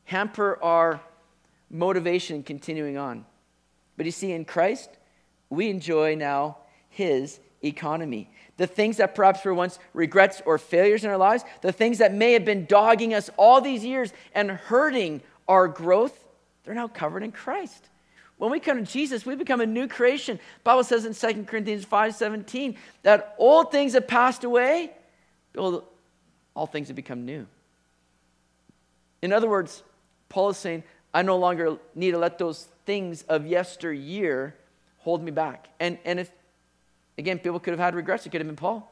[0.05, 1.01] hamper our
[1.69, 3.25] motivation continuing on.
[3.95, 4.89] But you see, in Christ,
[5.49, 6.57] we enjoy now
[6.89, 8.29] His economy.
[8.57, 12.13] The things that perhaps were once regrets or failures in our lives, the things that
[12.13, 16.25] may have been dogging us all these years and hurting our growth,
[16.63, 17.89] they're now covered in Christ.
[18.37, 20.37] When we come to Jesus, we become a new creation.
[20.37, 24.91] The Bible says in 2 Corinthians 5:17 that old things have passed away,
[26.57, 27.45] all things have become new.
[29.21, 29.83] In other words,
[30.27, 34.55] Paul is saying, I no longer need to let those things of yesteryear
[34.97, 35.69] hold me back.
[35.79, 36.31] And, and if,
[37.17, 38.91] again, people could have had regrets, it could have been Paul.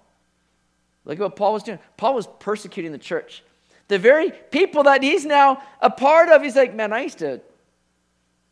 [1.05, 1.79] Look at what Paul was doing.
[1.97, 3.43] Paul was persecuting the church.
[3.87, 7.41] The very people that he's now a part of, he's like, man, I used to,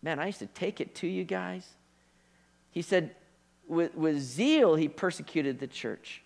[0.02, 1.67] man, I used to take it to you guys.
[2.71, 3.15] He said,
[3.67, 6.23] with, with zeal, he persecuted the church.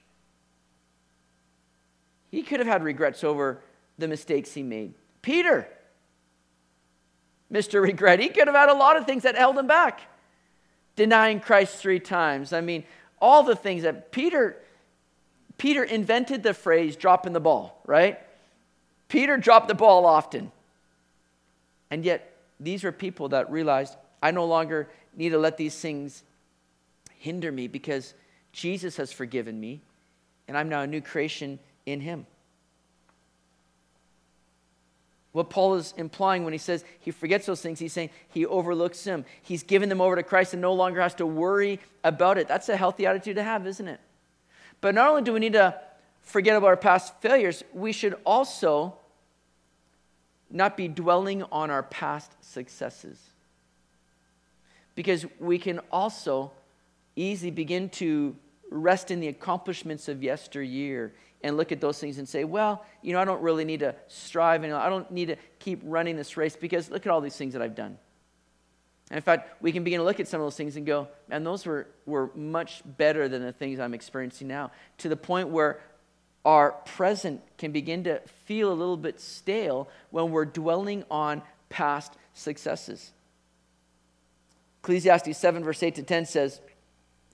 [2.30, 3.62] He could have had regrets over
[3.98, 4.94] the mistakes he made.
[5.22, 5.68] Peter,
[7.52, 7.82] Mr.
[7.82, 8.20] Regret.
[8.20, 10.02] He could have had a lot of things that held him back.
[10.96, 12.52] Denying Christ three times.
[12.52, 12.84] I mean,
[13.22, 14.58] all the things that Peter
[15.58, 18.20] Peter invented the phrase dropping the ball, right?
[19.08, 20.52] Peter dropped the ball often.
[21.90, 26.24] And yet, these were people that realized I no longer need to let these things
[27.18, 28.14] hinder me because
[28.52, 29.82] Jesus has forgiven me
[30.48, 32.28] and I'm now a new creation in him
[35.38, 39.04] what Paul is implying when he says he forgets those things, he's saying he overlooks
[39.04, 39.24] them.
[39.44, 42.48] He's given them over to Christ and no longer has to worry about it.
[42.48, 44.00] That's a healthy attitude to have, isn't it?
[44.82, 45.80] But not only do we need to
[46.24, 48.96] forget about our past failures, we should also
[50.50, 53.20] not be dwelling on our past successes.
[54.96, 56.52] Because we can also
[57.16, 58.36] easily begin to
[58.72, 63.14] rest in the accomplishments of yesteryear and look at those things and say, well, you
[63.14, 66.38] know, I don't really need to strive and I don't need to keep running this
[66.38, 67.98] race because look at all these things that I've done.
[69.10, 71.08] And in fact, we can begin to look at some of those things and go,
[71.30, 75.50] man, those were, were much better than the things I'm experiencing now, to the point
[75.50, 75.80] where
[76.44, 82.14] our present can begin to feel a little bit stale when we're dwelling on past
[82.34, 83.12] successes.
[84.82, 86.62] Ecclesiastes 7, verse 8 to 10 says,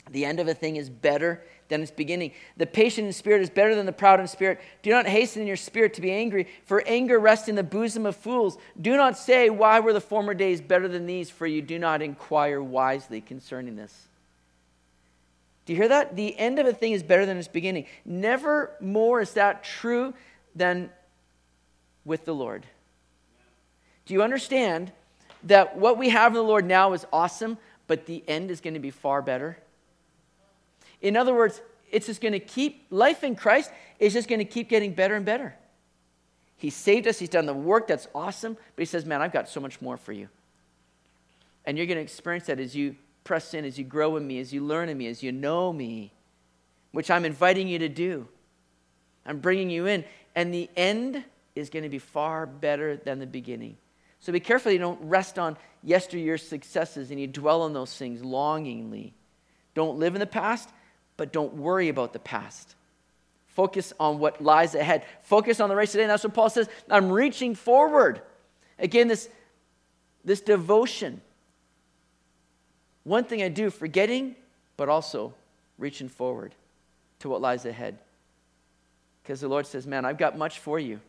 [0.09, 2.31] The end of a thing is better than its beginning.
[2.55, 4.61] The patient in spirit is better than the proud in spirit.
[4.83, 8.05] Do not hasten in your spirit to be angry, for anger rests in the bosom
[8.05, 8.57] of fools.
[8.79, 11.31] Do not say, Why were the former days better than these?
[11.31, 14.07] For you do not inquire wisely concerning this.
[15.65, 16.15] Do you hear that?
[16.15, 17.87] The end of a thing is better than its beginning.
[18.05, 20.13] Never more is that true
[20.55, 20.91] than
[22.05, 22.65] with the Lord.
[24.05, 24.91] Do you understand
[25.43, 27.57] that what we have in the Lord now is awesome,
[27.87, 29.57] but the end is going to be far better?
[31.03, 31.61] In other words,
[31.91, 35.13] it's just going to keep, life in Christ is just going to keep getting better
[35.13, 35.53] and better.
[36.57, 39.47] He saved us, He's done the work that's awesome, but He says, Man, I've got
[39.47, 40.29] so much more for you.
[41.65, 44.39] And you're going to experience that as you press in, as you grow in me,
[44.39, 46.11] as you learn in me, as you know me,
[46.91, 48.27] which I'm inviting you to do.
[49.25, 50.03] I'm bringing you in.
[50.35, 51.23] And the end
[51.55, 53.77] is going to be far better than the beginning.
[54.19, 58.23] So be careful you don't rest on yesteryear's successes and you dwell on those things
[58.23, 59.13] longingly.
[59.73, 60.69] Don't live in the past,
[61.17, 62.75] but don't worry about the past.
[63.47, 65.05] Focus on what lies ahead.
[65.21, 66.03] Focus on the race today.
[66.03, 66.67] And that's what Paul says.
[66.89, 68.21] I'm reaching forward.
[68.79, 69.29] Again, this,
[70.25, 71.21] this devotion.
[73.03, 74.35] One thing I do, forgetting,
[74.75, 75.33] but also
[75.77, 76.55] reaching forward
[77.19, 77.99] to what lies ahead.
[79.21, 80.99] Because the Lord says, Man, I've got much for you.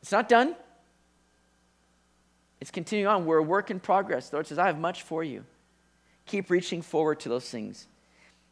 [0.00, 0.54] It's not done,
[2.60, 3.26] it's continuing on.
[3.26, 4.30] We're a work in progress.
[4.30, 5.44] The Lord says, I have much for you.
[6.26, 7.86] Keep reaching forward to those things.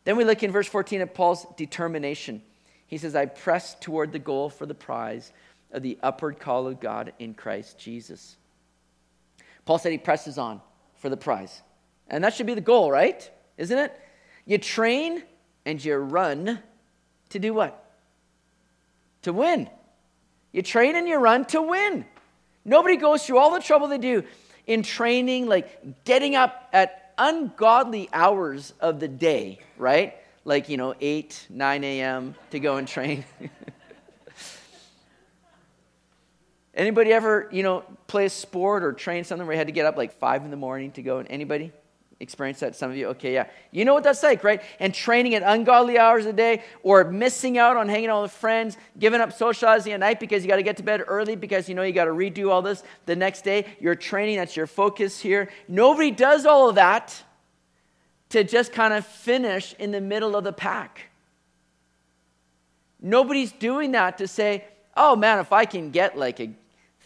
[0.05, 2.43] Then we look in verse 14 at Paul's determination.
[2.87, 5.33] He says, I press toward the goal for the prize
[5.73, 8.37] of the upward call of God in Christ Jesus.
[9.65, 10.61] Paul said he presses on
[10.97, 11.63] for the prize.
[12.09, 13.29] And that should be the goal, right?
[13.57, 13.99] Isn't it?
[14.45, 15.23] You train
[15.65, 16.61] and you run
[17.31, 17.81] to do what?
[19.23, 19.71] To win.
[20.53, 22.05] You train and you run to win.
[22.65, 24.23] Nobody goes through all the trouble they do
[24.67, 30.15] in training, like getting up at ungodly hours of the day, right?
[30.45, 32.35] Like, you know, 8, 9 a.m.
[32.51, 33.25] to go and train.
[36.75, 39.87] Anybody ever, you know, play a sport or train something where you had to get
[39.87, 41.19] up like 5 in the morning to go?
[41.19, 41.73] And anybody?
[42.21, 43.09] Experienced that, some of you?
[43.09, 43.49] Okay, yeah.
[43.71, 44.63] You know what that's like, right?
[44.81, 48.77] And training at ungodly hours a day or missing out on hanging out with friends,
[48.99, 51.75] giving up socializing at night because you got to get to bed early because you
[51.75, 53.67] know you got to redo all this the next day.
[53.81, 55.51] You're training, that's your focus here.
[55.69, 57.23] Nobody does all of that
[58.31, 61.03] to just kind of finish in the middle of the pack.
[63.01, 64.65] Nobody's doing that to say,
[64.97, 66.51] oh man, if I can get like a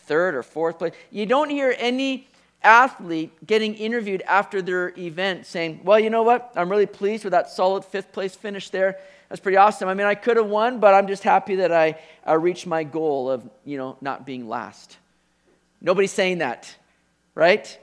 [0.09, 0.95] third or fourth place.
[1.11, 2.27] You don't hear any
[2.63, 6.53] athlete getting interviewed after their event saying, Well, you know what?
[6.57, 8.99] I'm really pleased with that solid fifth place finish there.
[9.29, 9.89] That's pretty awesome.
[9.89, 12.83] I mean, I could have won, but I'm just happy that I, I reached my
[12.83, 14.97] goal of, you know, not being last.
[15.81, 16.75] Nobody's saying that,
[17.35, 17.79] right?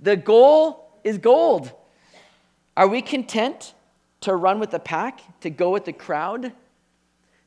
[0.00, 1.72] The goal is gold.
[2.76, 3.74] Are we content
[4.22, 6.52] to run with the pack, to go with the crowd,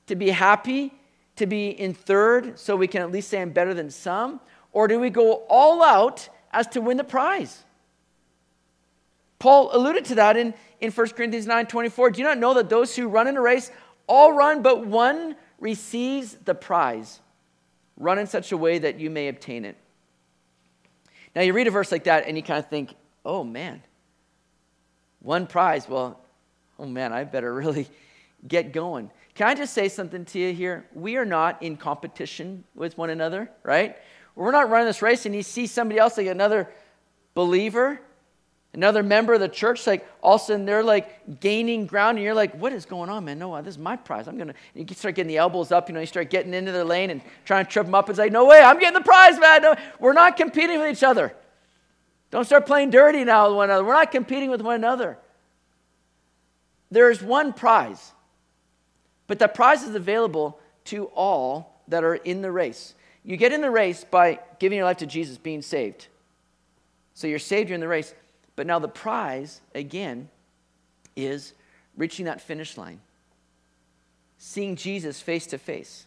[0.08, 0.94] to be happy,
[1.38, 4.40] to be in third so we can at least say I'm better than some?
[4.72, 7.64] Or do we go all out as to win the prize.
[9.40, 12.12] Paul alluded to that in, in 1 Corinthians 9 24.
[12.12, 13.72] Do you not know that those who run in a race
[14.06, 17.20] all run, but one receives the prize?
[17.98, 19.78] Run in such a way that you may obtain it.
[21.36, 22.94] Now, you read a verse like that and you kind of think,
[23.26, 23.82] oh man,
[25.22, 25.88] one prize.
[25.88, 26.20] Well,
[26.78, 27.88] oh man, I better really
[28.48, 29.10] get going.
[29.34, 30.86] Can I just say something to you here?
[30.94, 33.98] We are not in competition with one another, right?
[34.36, 36.70] We're not running this race and you see somebody else, like another
[37.34, 38.00] believer,
[38.74, 42.24] another member of the church, like all of a sudden they're like gaining ground and
[42.24, 43.39] you're like, what is going on, man?
[43.39, 44.28] No, uh, this is my prize.
[44.28, 46.72] I'm going to, you start getting the elbows up, you know, you start getting into
[46.72, 49.06] their lane and trying to trip them up and say, no way, I'm getting the
[49.06, 49.62] prize, man.
[49.62, 51.34] No, we're not competing with each other.
[52.30, 53.84] Don't start playing dirty now with one another.
[53.84, 55.17] We're not competing with one another.
[56.89, 58.12] There's one prize,
[59.28, 62.94] but that prize is available to all that are in the race.
[63.24, 66.08] You get in the race by giving your life to Jesus, being saved.
[67.14, 68.14] So you're saved, you're in the race.
[68.56, 70.30] But now the prize, again,
[71.16, 71.54] is
[71.96, 73.00] reaching that finish line,
[74.38, 76.06] seeing Jesus face to face.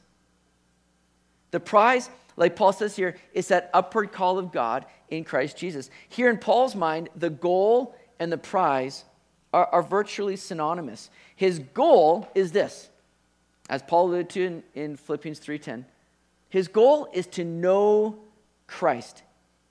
[1.50, 5.90] The prize, like Paul says here, is that upward call of God in Christ Jesus.
[6.08, 9.04] Here in Paul's mind, the goal and the prize
[9.52, 11.10] are, are virtually synonymous.
[11.36, 12.88] His goal is this,
[13.70, 15.84] as Paul alluded to in, in Philippians 3.10,
[16.54, 18.16] his goal is to know
[18.68, 19.24] Christ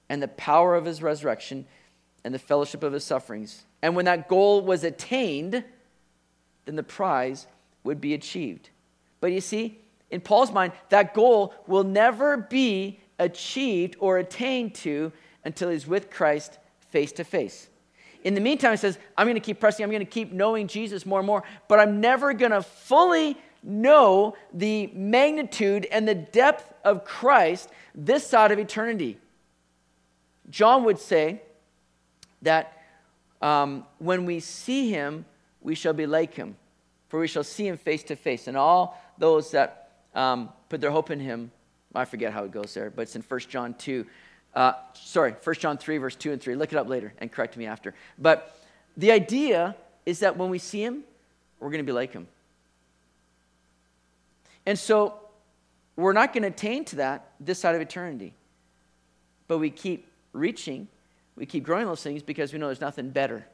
[0.09, 1.65] and the power of his resurrection
[2.25, 3.63] and the fellowship of his sufferings.
[3.81, 5.63] And when that goal was attained,
[6.65, 7.47] then the prize
[7.85, 8.69] would be achieved.
[9.21, 9.79] But you see,
[10.11, 15.13] in Paul's mind, that goal will never be achieved or attained to
[15.45, 17.69] until he's with Christ face to face.
[18.25, 20.67] In the meantime, he says, I'm going to keep pressing, I'm going to keep knowing
[20.67, 26.15] Jesus more and more, but I'm never going to fully know the magnitude and the
[26.15, 29.17] depth of Christ this side of eternity.
[30.49, 31.41] John would say
[32.41, 32.81] that
[33.41, 35.25] um, when we see him,
[35.61, 36.55] we shall be like him,
[37.09, 38.47] for we shall see him face to face.
[38.47, 41.51] And all those that um, put their hope in him,
[41.95, 44.05] I forget how it goes there, but it's in 1 John 2.
[44.55, 46.55] Uh, sorry, 1 John 3, verse 2 and 3.
[46.55, 47.93] Look it up later and correct me after.
[48.17, 48.59] But
[48.97, 51.03] the idea is that when we see him,
[51.59, 52.27] we're going to be like him.
[54.65, 55.19] And so
[55.95, 58.33] we're not going to attain to that this side of eternity.
[59.47, 60.87] But we keep reaching,
[61.35, 63.45] we keep growing those things because we know there's nothing better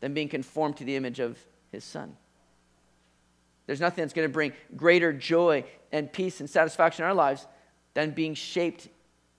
[0.00, 1.38] than being conformed to the image of
[1.70, 2.16] his son.
[3.66, 7.46] There's nothing that's going to bring greater joy and peace and satisfaction in our lives
[7.94, 8.88] than being shaped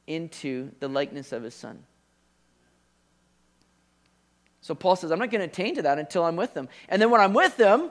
[0.05, 1.83] into the likeness of his son.
[4.61, 6.69] So Paul says, I'm not going to attain to that until I'm with them.
[6.89, 7.89] And then when I'm with them,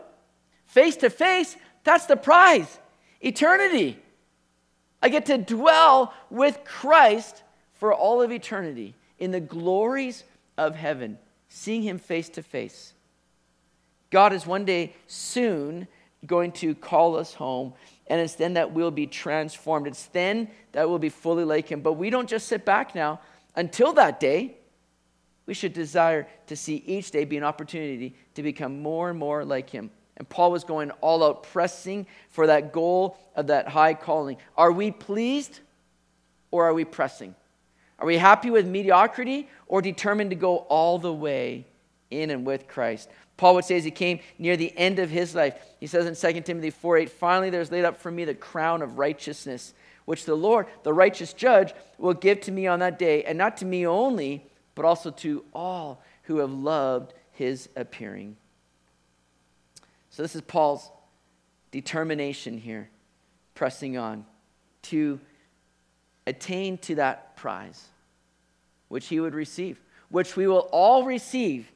[0.67, 2.79] face to face, that's the prize
[3.21, 3.99] eternity.
[5.03, 7.43] I get to dwell with Christ
[7.75, 10.25] for all of eternity in the glories
[10.57, 12.93] of heaven, seeing him face to face.
[14.11, 15.87] God is one day soon
[16.27, 17.75] going to call us home,
[18.09, 19.87] and it's then that we'll be transformed.
[19.87, 21.81] It's then that we'll be fully like him.
[21.81, 23.21] But we don't just sit back now.
[23.55, 24.57] Until that day,
[25.47, 29.45] we should desire to see each day be an opportunity to become more and more
[29.45, 29.91] like him.
[30.19, 34.37] And Paul was going all out, pressing for that goal of that high calling.
[34.57, 35.61] Are we pleased
[36.51, 37.35] or are we pressing?
[37.99, 41.67] Are we happy with mediocrity or determined to go all the way
[42.11, 43.09] in and with Christ?
[43.37, 46.35] Paul would say as he came near the end of his life, he says in
[46.35, 50.25] 2 Timothy 4 8, finally there's laid up for me the crown of righteousness, which
[50.25, 53.65] the Lord, the righteous judge, will give to me on that day, and not to
[53.65, 54.45] me only,
[54.75, 58.37] but also to all who have loved his appearing.
[60.19, 60.91] So, this is Paul's
[61.71, 62.91] determination here,
[63.55, 64.27] pressing on
[64.83, 65.21] to
[66.27, 67.87] attain to that prize,
[68.89, 71.71] which he would receive, which we will all receive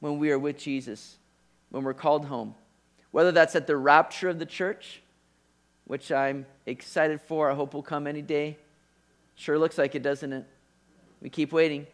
[0.00, 1.18] when we are with Jesus,
[1.68, 2.54] when we're called home.
[3.10, 5.02] Whether that's at the rapture of the church,
[5.84, 8.56] which I'm excited for, I hope will come any day.
[9.34, 10.46] Sure looks like it, doesn't it?
[11.20, 11.88] We keep waiting.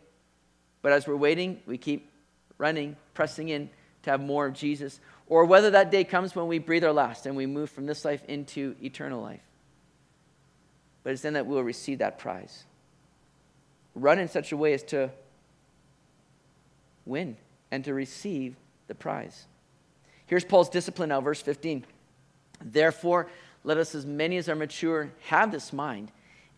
[0.80, 2.08] But as we're waiting, we keep
[2.56, 3.68] running, pressing in
[4.02, 5.00] to have more of Jesus.
[5.26, 8.04] Or whether that day comes when we breathe our last and we move from this
[8.04, 9.42] life into eternal life.
[11.02, 12.64] But it's then that we'll receive that prize.
[13.94, 15.10] Run in such a way as to
[17.04, 17.36] win
[17.70, 19.46] and to receive the prize.
[20.26, 21.84] Here's Paul's discipline now, verse 15.
[22.64, 23.28] Therefore,
[23.64, 26.10] let us, as many as are mature, have this mind.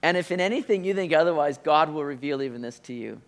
[0.03, 3.20] And if in anything you think otherwise, God will reveal even this to you.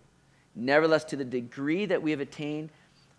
[0.55, 2.69] Nevertheless, to the degree that we have attained,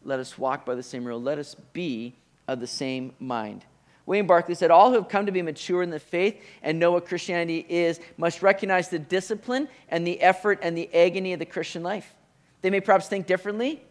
[0.09, 1.21] let us walk by the same rule.
[1.21, 2.15] Let us be
[2.49, 3.65] of the same mind.
[4.07, 6.93] William Barclay said, All who have come to be mature in the faith and know
[6.93, 11.45] what Christianity is must recognize the discipline and the effort and the agony of the
[11.45, 12.15] Christian life.
[12.63, 13.83] They may perhaps think differently,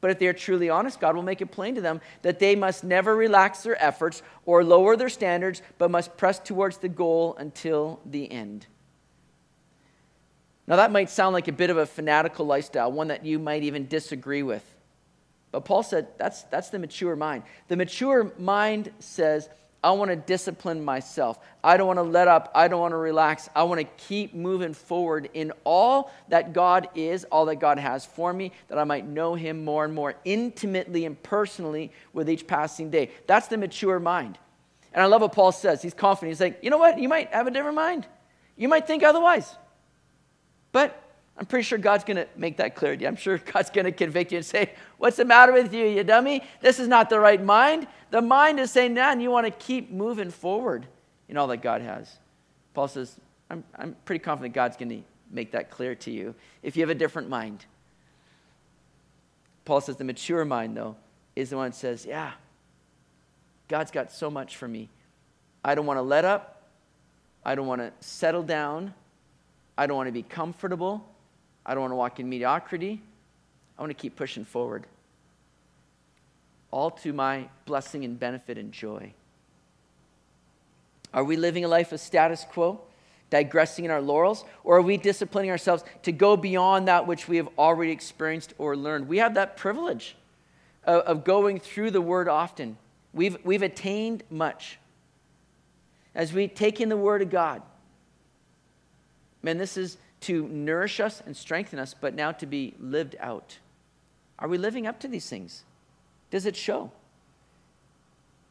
[0.00, 2.56] but if they are truly honest, God will make it plain to them that they
[2.56, 7.36] must never relax their efforts or lower their standards, but must press towards the goal
[7.38, 8.66] until the end.
[10.66, 13.62] Now, that might sound like a bit of a fanatical lifestyle, one that you might
[13.62, 14.64] even disagree with.
[15.52, 17.42] But Paul said that's, that's the mature mind.
[17.68, 19.48] The mature mind says,
[19.82, 21.38] I want to discipline myself.
[21.64, 22.52] I don't want to let up.
[22.54, 23.48] I don't want to relax.
[23.54, 28.04] I want to keep moving forward in all that God is, all that God has
[28.04, 32.46] for me, that I might know Him more and more intimately and personally with each
[32.46, 33.10] passing day.
[33.26, 34.38] That's the mature mind.
[34.92, 35.80] And I love what Paul says.
[35.80, 36.32] He's confident.
[36.32, 36.98] He's like, you know what?
[36.98, 38.06] You might have a different mind.
[38.56, 39.56] You might think otherwise.
[40.72, 40.99] But
[41.40, 43.08] I'm pretty sure God's going to make that clear to you.
[43.08, 46.04] I'm sure God's going to convict you and say, What's the matter with you, you
[46.04, 46.44] dummy?
[46.60, 47.88] This is not the right mind.
[48.10, 50.86] The mind is saying, Nah, you want to keep moving forward
[51.30, 52.18] in all that God has.
[52.74, 53.18] Paul says,
[53.48, 56.90] I'm, I'm pretty confident God's going to make that clear to you if you have
[56.90, 57.64] a different mind.
[59.64, 60.94] Paul says, The mature mind, though,
[61.34, 62.32] is the one that says, Yeah,
[63.66, 64.90] God's got so much for me.
[65.64, 66.64] I don't want to let up.
[67.46, 68.92] I don't want to settle down.
[69.78, 71.06] I don't want to be comfortable.
[71.64, 73.02] I don't want to walk in mediocrity.
[73.78, 74.86] I want to keep pushing forward.
[76.70, 79.12] All to my blessing and benefit and joy.
[81.12, 82.80] Are we living a life of status quo,
[83.30, 87.36] digressing in our laurels, or are we disciplining ourselves to go beyond that which we
[87.38, 89.08] have already experienced or learned?
[89.08, 90.16] We have that privilege
[90.84, 92.76] of, of going through the Word often.
[93.12, 94.78] We've, we've attained much.
[96.14, 97.62] As we take in the Word of God,
[99.42, 103.58] man, this is to nourish us and strengthen us, but now to be lived out.
[104.38, 105.64] Are we living up to these things?
[106.30, 106.90] Does it show?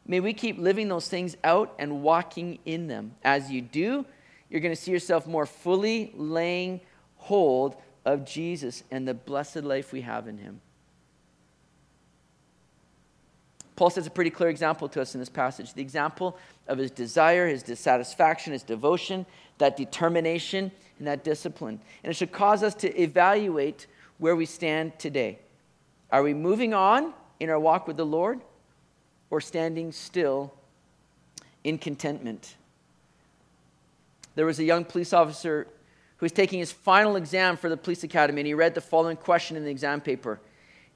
[0.06, 3.14] May we keep living those things out and walking in them.
[3.22, 4.04] As you do,
[4.48, 6.80] you're going to see yourself more fully laying
[7.16, 10.60] hold of Jesus and the blessed life we have in him.
[13.80, 16.36] Paul sets a pretty clear example to us in this passage the example
[16.68, 19.24] of his desire, his dissatisfaction, his devotion,
[19.56, 21.80] that determination, and that discipline.
[22.04, 23.86] And it should cause us to evaluate
[24.18, 25.38] where we stand today.
[26.12, 28.42] Are we moving on in our walk with the Lord
[29.30, 30.52] or standing still
[31.64, 32.56] in contentment?
[34.34, 35.66] There was a young police officer
[36.18, 39.16] who was taking his final exam for the police academy, and he read the following
[39.16, 40.38] question in the exam paper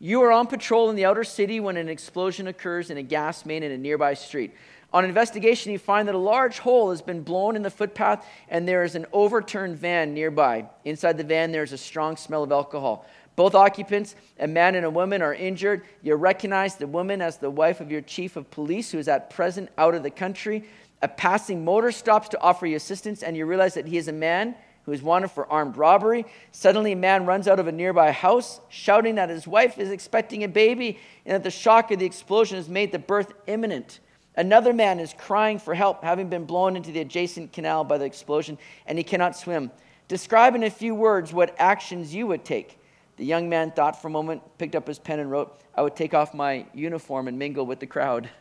[0.04, 3.46] You are on patrol in the outer city when an explosion occurs in a gas
[3.46, 4.52] main in a nearby street.
[4.92, 8.68] On investigation, you find that a large hole has been blown in the footpath and
[8.68, 10.66] there is an overturned van nearby.
[10.84, 13.06] Inside the van, there is a strong smell of alcohol.
[13.34, 15.84] Both occupants, a man and a woman, are injured.
[16.02, 19.30] You recognize the woman as the wife of your chief of police, who is at
[19.30, 20.64] present out of the country.
[21.00, 24.12] A passing motor stops to offer you assistance, and you realize that he is a
[24.12, 26.26] man who is wanted for armed robbery.
[26.52, 30.44] Suddenly, a man runs out of a nearby house, shouting that his wife is expecting
[30.44, 34.00] a baby and that the shock of the explosion has made the birth imminent.
[34.36, 38.04] Another man is crying for help, having been blown into the adjacent canal by the
[38.04, 39.70] explosion, and he cannot swim.
[40.08, 42.78] Describe in a few words what actions you would take.
[43.16, 45.94] The young man thought for a moment, picked up his pen, and wrote, I would
[45.94, 48.28] take off my uniform and mingle with the crowd.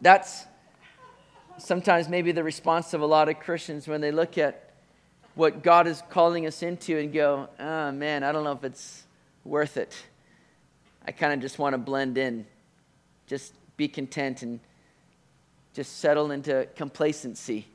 [0.00, 0.46] That's
[1.62, 4.70] sometimes maybe the response of a lot of Christians when they look at
[5.34, 9.04] what God is calling us into and go, oh man, I don't know if it's
[9.44, 9.96] worth it.
[11.06, 12.46] I kind of just want to blend in,
[13.26, 14.60] just be content and
[15.72, 17.66] just settle into complacency.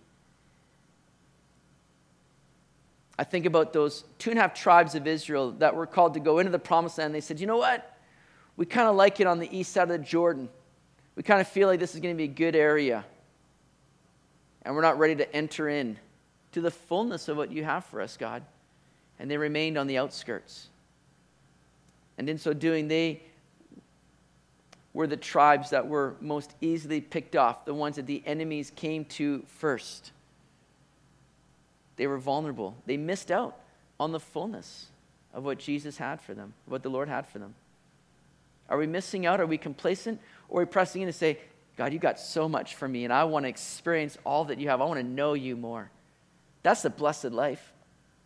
[3.17, 6.19] I think about those two and a half tribes of Israel that were called to
[6.19, 7.15] go into the promised land.
[7.15, 7.97] They said, you know what?
[8.55, 10.49] We kind of like it on the east side of the Jordan.
[11.15, 13.03] We kind of feel like this is going to be a good area.
[14.67, 15.97] And we're not ready to enter in
[16.51, 18.43] to the fullness of what you have for us, God.
[19.17, 20.67] And they remained on the outskirts.
[22.17, 23.21] And in so doing, they
[24.93, 29.05] were the tribes that were most easily picked off, the ones that the enemies came
[29.05, 30.11] to first.
[31.95, 32.75] They were vulnerable.
[32.85, 33.57] They missed out
[34.01, 34.87] on the fullness
[35.33, 37.55] of what Jesus had for them, what the Lord had for them.
[38.67, 39.39] Are we missing out?
[39.39, 40.19] Are we complacent?
[40.49, 41.39] Or are we pressing in to say,
[41.77, 44.69] God, you got so much for me, and I want to experience all that you
[44.69, 44.81] have.
[44.81, 45.91] I want to know you more.
[46.63, 47.71] That's the blessed life.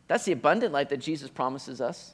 [0.07, 2.13] That's the abundant life that Jesus promises us.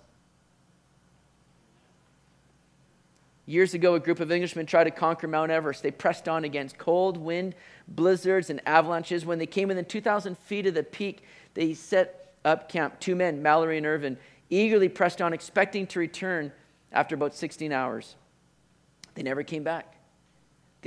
[3.45, 5.81] Years ago, a group of Englishmen tried to conquer Mount Everest.
[5.81, 7.55] They pressed on against cold, wind,
[7.87, 9.25] blizzards, and avalanches.
[9.25, 11.23] When they came within 2,000 feet of the peak,
[11.53, 12.99] they set up camp.
[12.99, 14.17] Two men, Mallory and Irvine,
[14.49, 16.51] eagerly pressed on, expecting to return
[16.91, 18.15] after about 16 hours.
[19.15, 19.96] They never came back.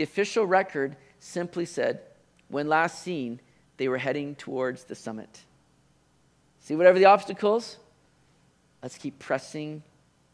[0.00, 2.00] The official record simply said,
[2.48, 3.38] when last seen,
[3.76, 5.42] they were heading towards the summit.
[6.60, 7.76] See, whatever the obstacles,
[8.82, 9.82] let's keep pressing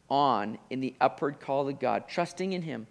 [0.09, 2.87] on in the upward call of God, trusting in Him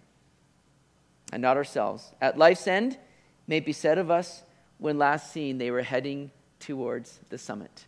[1.32, 2.12] and not ourselves.
[2.20, 2.98] At life's end,
[3.46, 4.42] may be said of us,
[4.76, 7.86] when last seen, they were heading towards the summit.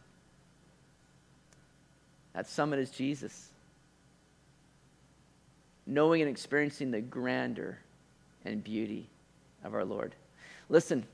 [2.32, 3.50] That summit is Jesus.
[5.84, 7.80] Knowing and experiencing the grandeur
[8.48, 9.08] and beauty
[9.64, 10.14] of our Lord.
[10.68, 11.06] Listen,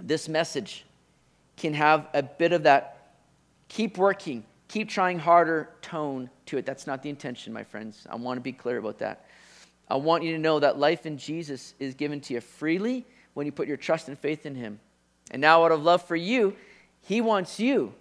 [0.00, 0.84] this message
[1.56, 3.12] can have a bit of that
[3.68, 6.66] keep working, keep trying harder tone to it.
[6.66, 8.06] That's not the intention, my friends.
[8.08, 9.26] I want to be clear about that.
[9.88, 13.04] I want you to know that life in Jesus is given to you freely
[13.34, 14.80] when you put your trust and faith in Him.
[15.30, 16.56] And now, out of love for you,
[17.02, 17.94] He wants you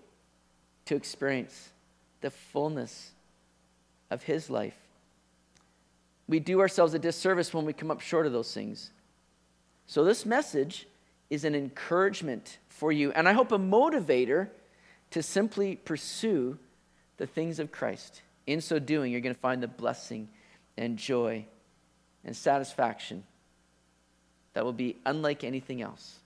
[0.86, 1.70] to experience
[2.22, 3.12] the fullness
[4.10, 4.78] of His life.
[6.28, 8.91] We do ourselves a disservice when we come up short of those things.
[9.88, 10.88] So, this message
[11.30, 14.49] is an encouragement for you, and I hope a motivator
[15.11, 16.57] to simply pursue
[17.17, 18.21] the things of Christ.
[18.47, 20.28] In so doing, you're going to find the blessing
[20.78, 21.45] and joy
[22.23, 23.23] and satisfaction
[24.53, 26.19] that will be unlike anything else.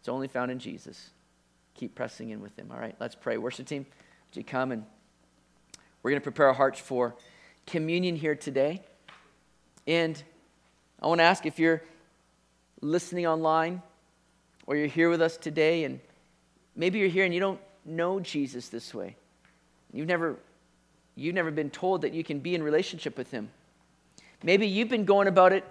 [0.00, 1.10] It's only found in Jesus.
[1.74, 2.70] Keep pressing in with Him.
[2.72, 3.36] All right, let's pray.
[3.36, 3.86] Worship team,
[4.30, 4.84] would you come and
[6.02, 7.14] we're going to prepare our hearts for
[7.66, 8.82] communion here today.
[9.86, 10.22] And
[11.00, 11.82] I want to ask if you're
[12.80, 13.82] listening online
[14.66, 16.00] or you're here with us today and
[16.76, 19.16] maybe you're here and you don't know Jesus this way.
[19.92, 20.36] You've never,
[21.16, 23.50] you've never been told that you can be in relationship with him.
[24.42, 25.64] Maybe you've been going about it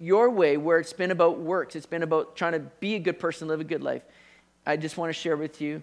[0.00, 1.76] your way where it's been about works.
[1.76, 4.02] It's been about trying to be a good person, live a good life.
[4.66, 5.82] I just want to share with you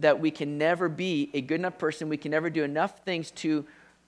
[0.00, 2.08] that we can never be a good enough person.
[2.08, 3.64] We can never do enough things to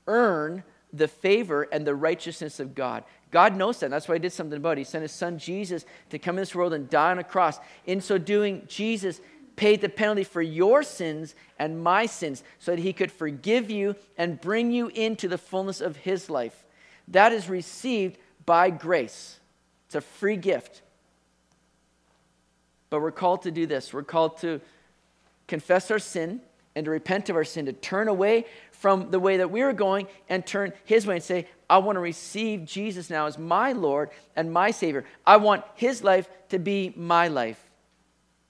[0.07, 0.63] earn
[0.97, 3.05] the favor and the righteousness of God.
[3.31, 3.91] God knows that.
[3.91, 4.79] That's why He did something about it.
[4.79, 7.59] He sent His Son Jesus to come in this world and die on a cross.
[7.85, 9.21] In so doing, Jesus
[9.57, 13.95] paid the penalty for your sins and my sins so that he could forgive you
[14.19, 16.65] and bring you into the fullness of his life.
[17.09, 19.39] That is received by grace.
[19.87, 20.83] It's a free gift.
[22.91, 23.93] But we're called to do this.
[23.93, 24.61] We're called to
[25.47, 26.41] confess our sin
[26.75, 29.73] and to repent of our sin, to turn away from the way that we were
[29.73, 33.73] going and turn his way and say, I want to receive Jesus now as my
[33.73, 35.05] Lord and my Savior.
[35.27, 37.71] I want his life to be my life.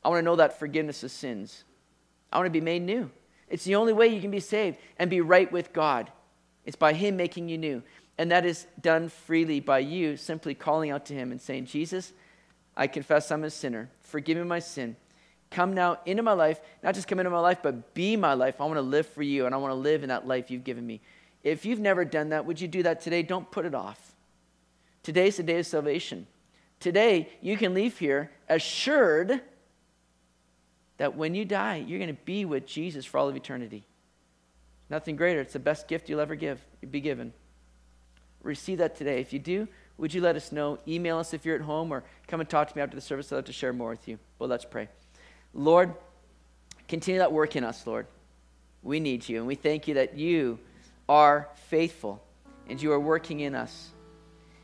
[0.04, 1.64] I want to know that forgiveness of sins.
[2.32, 3.10] I want to be made new.
[3.48, 6.10] It's the only way you can be saved and be right with God.
[6.64, 7.82] It's by Him making you new.
[8.18, 12.12] And that is done freely by you simply calling out to Him and saying, Jesus,
[12.76, 13.90] I confess I'm a sinner.
[14.00, 14.96] Forgive me my sin.
[15.54, 16.60] Come now into my life.
[16.82, 18.60] Not just come into my life, but be my life.
[18.60, 20.64] I want to live for you, and I want to live in that life you've
[20.64, 21.00] given me.
[21.44, 23.22] If you've never done that, would you do that today?
[23.22, 24.16] Don't put it off.
[25.04, 26.26] Today's the day of salvation.
[26.80, 29.42] Today, you can leave here assured
[30.96, 33.84] that when you die, you're going to be with Jesus for all of eternity.
[34.90, 35.40] Nothing greater.
[35.40, 37.32] It's the best gift you'll ever give, be given.
[38.42, 39.20] Receive that today.
[39.20, 40.80] If you do, would you let us know?
[40.88, 43.30] Email us if you're at home or come and talk to me after the service.
[43.30, 44.18] I'd love to share more with you.
[44.40, 44.88] Well, let's pray.
[45.54, 45.94] Lord,
[46.88, 48.06] continue that work in us, Lord.
[48.82, 50.58] We need you, and we thank you that you
[51.08, 52.22] are faithful
[52.68, 53.90] and you are working in us.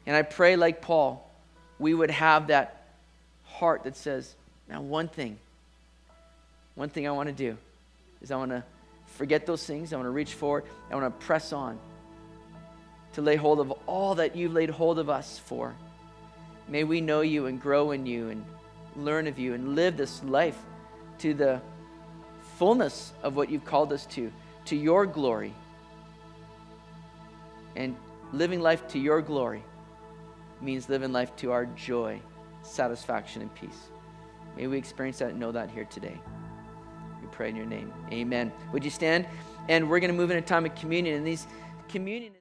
[0.06, 1.30] And I pray, like Paul,
[1.78, 2.84] we would have that
[3.44, 4.34] heart that says,
[4.68, 5.38] now, one thing
[6.74, 7.58] one thing I want to do
[8.22, 8.64] is I want to
[9.04, 9.92] forget those things.
[9.92, 10.64] I want to reach forward.
[10.90, 11.78] I want to press on
[13.12, 15.74] to lay hold of all that you've laid hold of us for.
[16.68, 18.44] May we know you and grow in you and
[18.96, 20.56] learn of you and live this life
[21.20, 21.60] to the
[22.58, 24.32] fullness of what you've called us to,
[24.66, 25.54] to your glory.
[27.76, 27.96] And
[28.32, 29.62] living life to your glory
[30.60, 32.20] means living life to our joy,
[32.62, 33.88] satisfaction, and peace.
[34.56, 36.20] May we experience that and know that here today
[37.22, 37.92] We pray in your name.
[38.12, 38.52] Amen.
[38.72, 39.26] Would you stand?
[39.68, 41.16] And we're going to move into a time of communion.
[41.16, 41.46] And these
[41.90, 42.32] Communion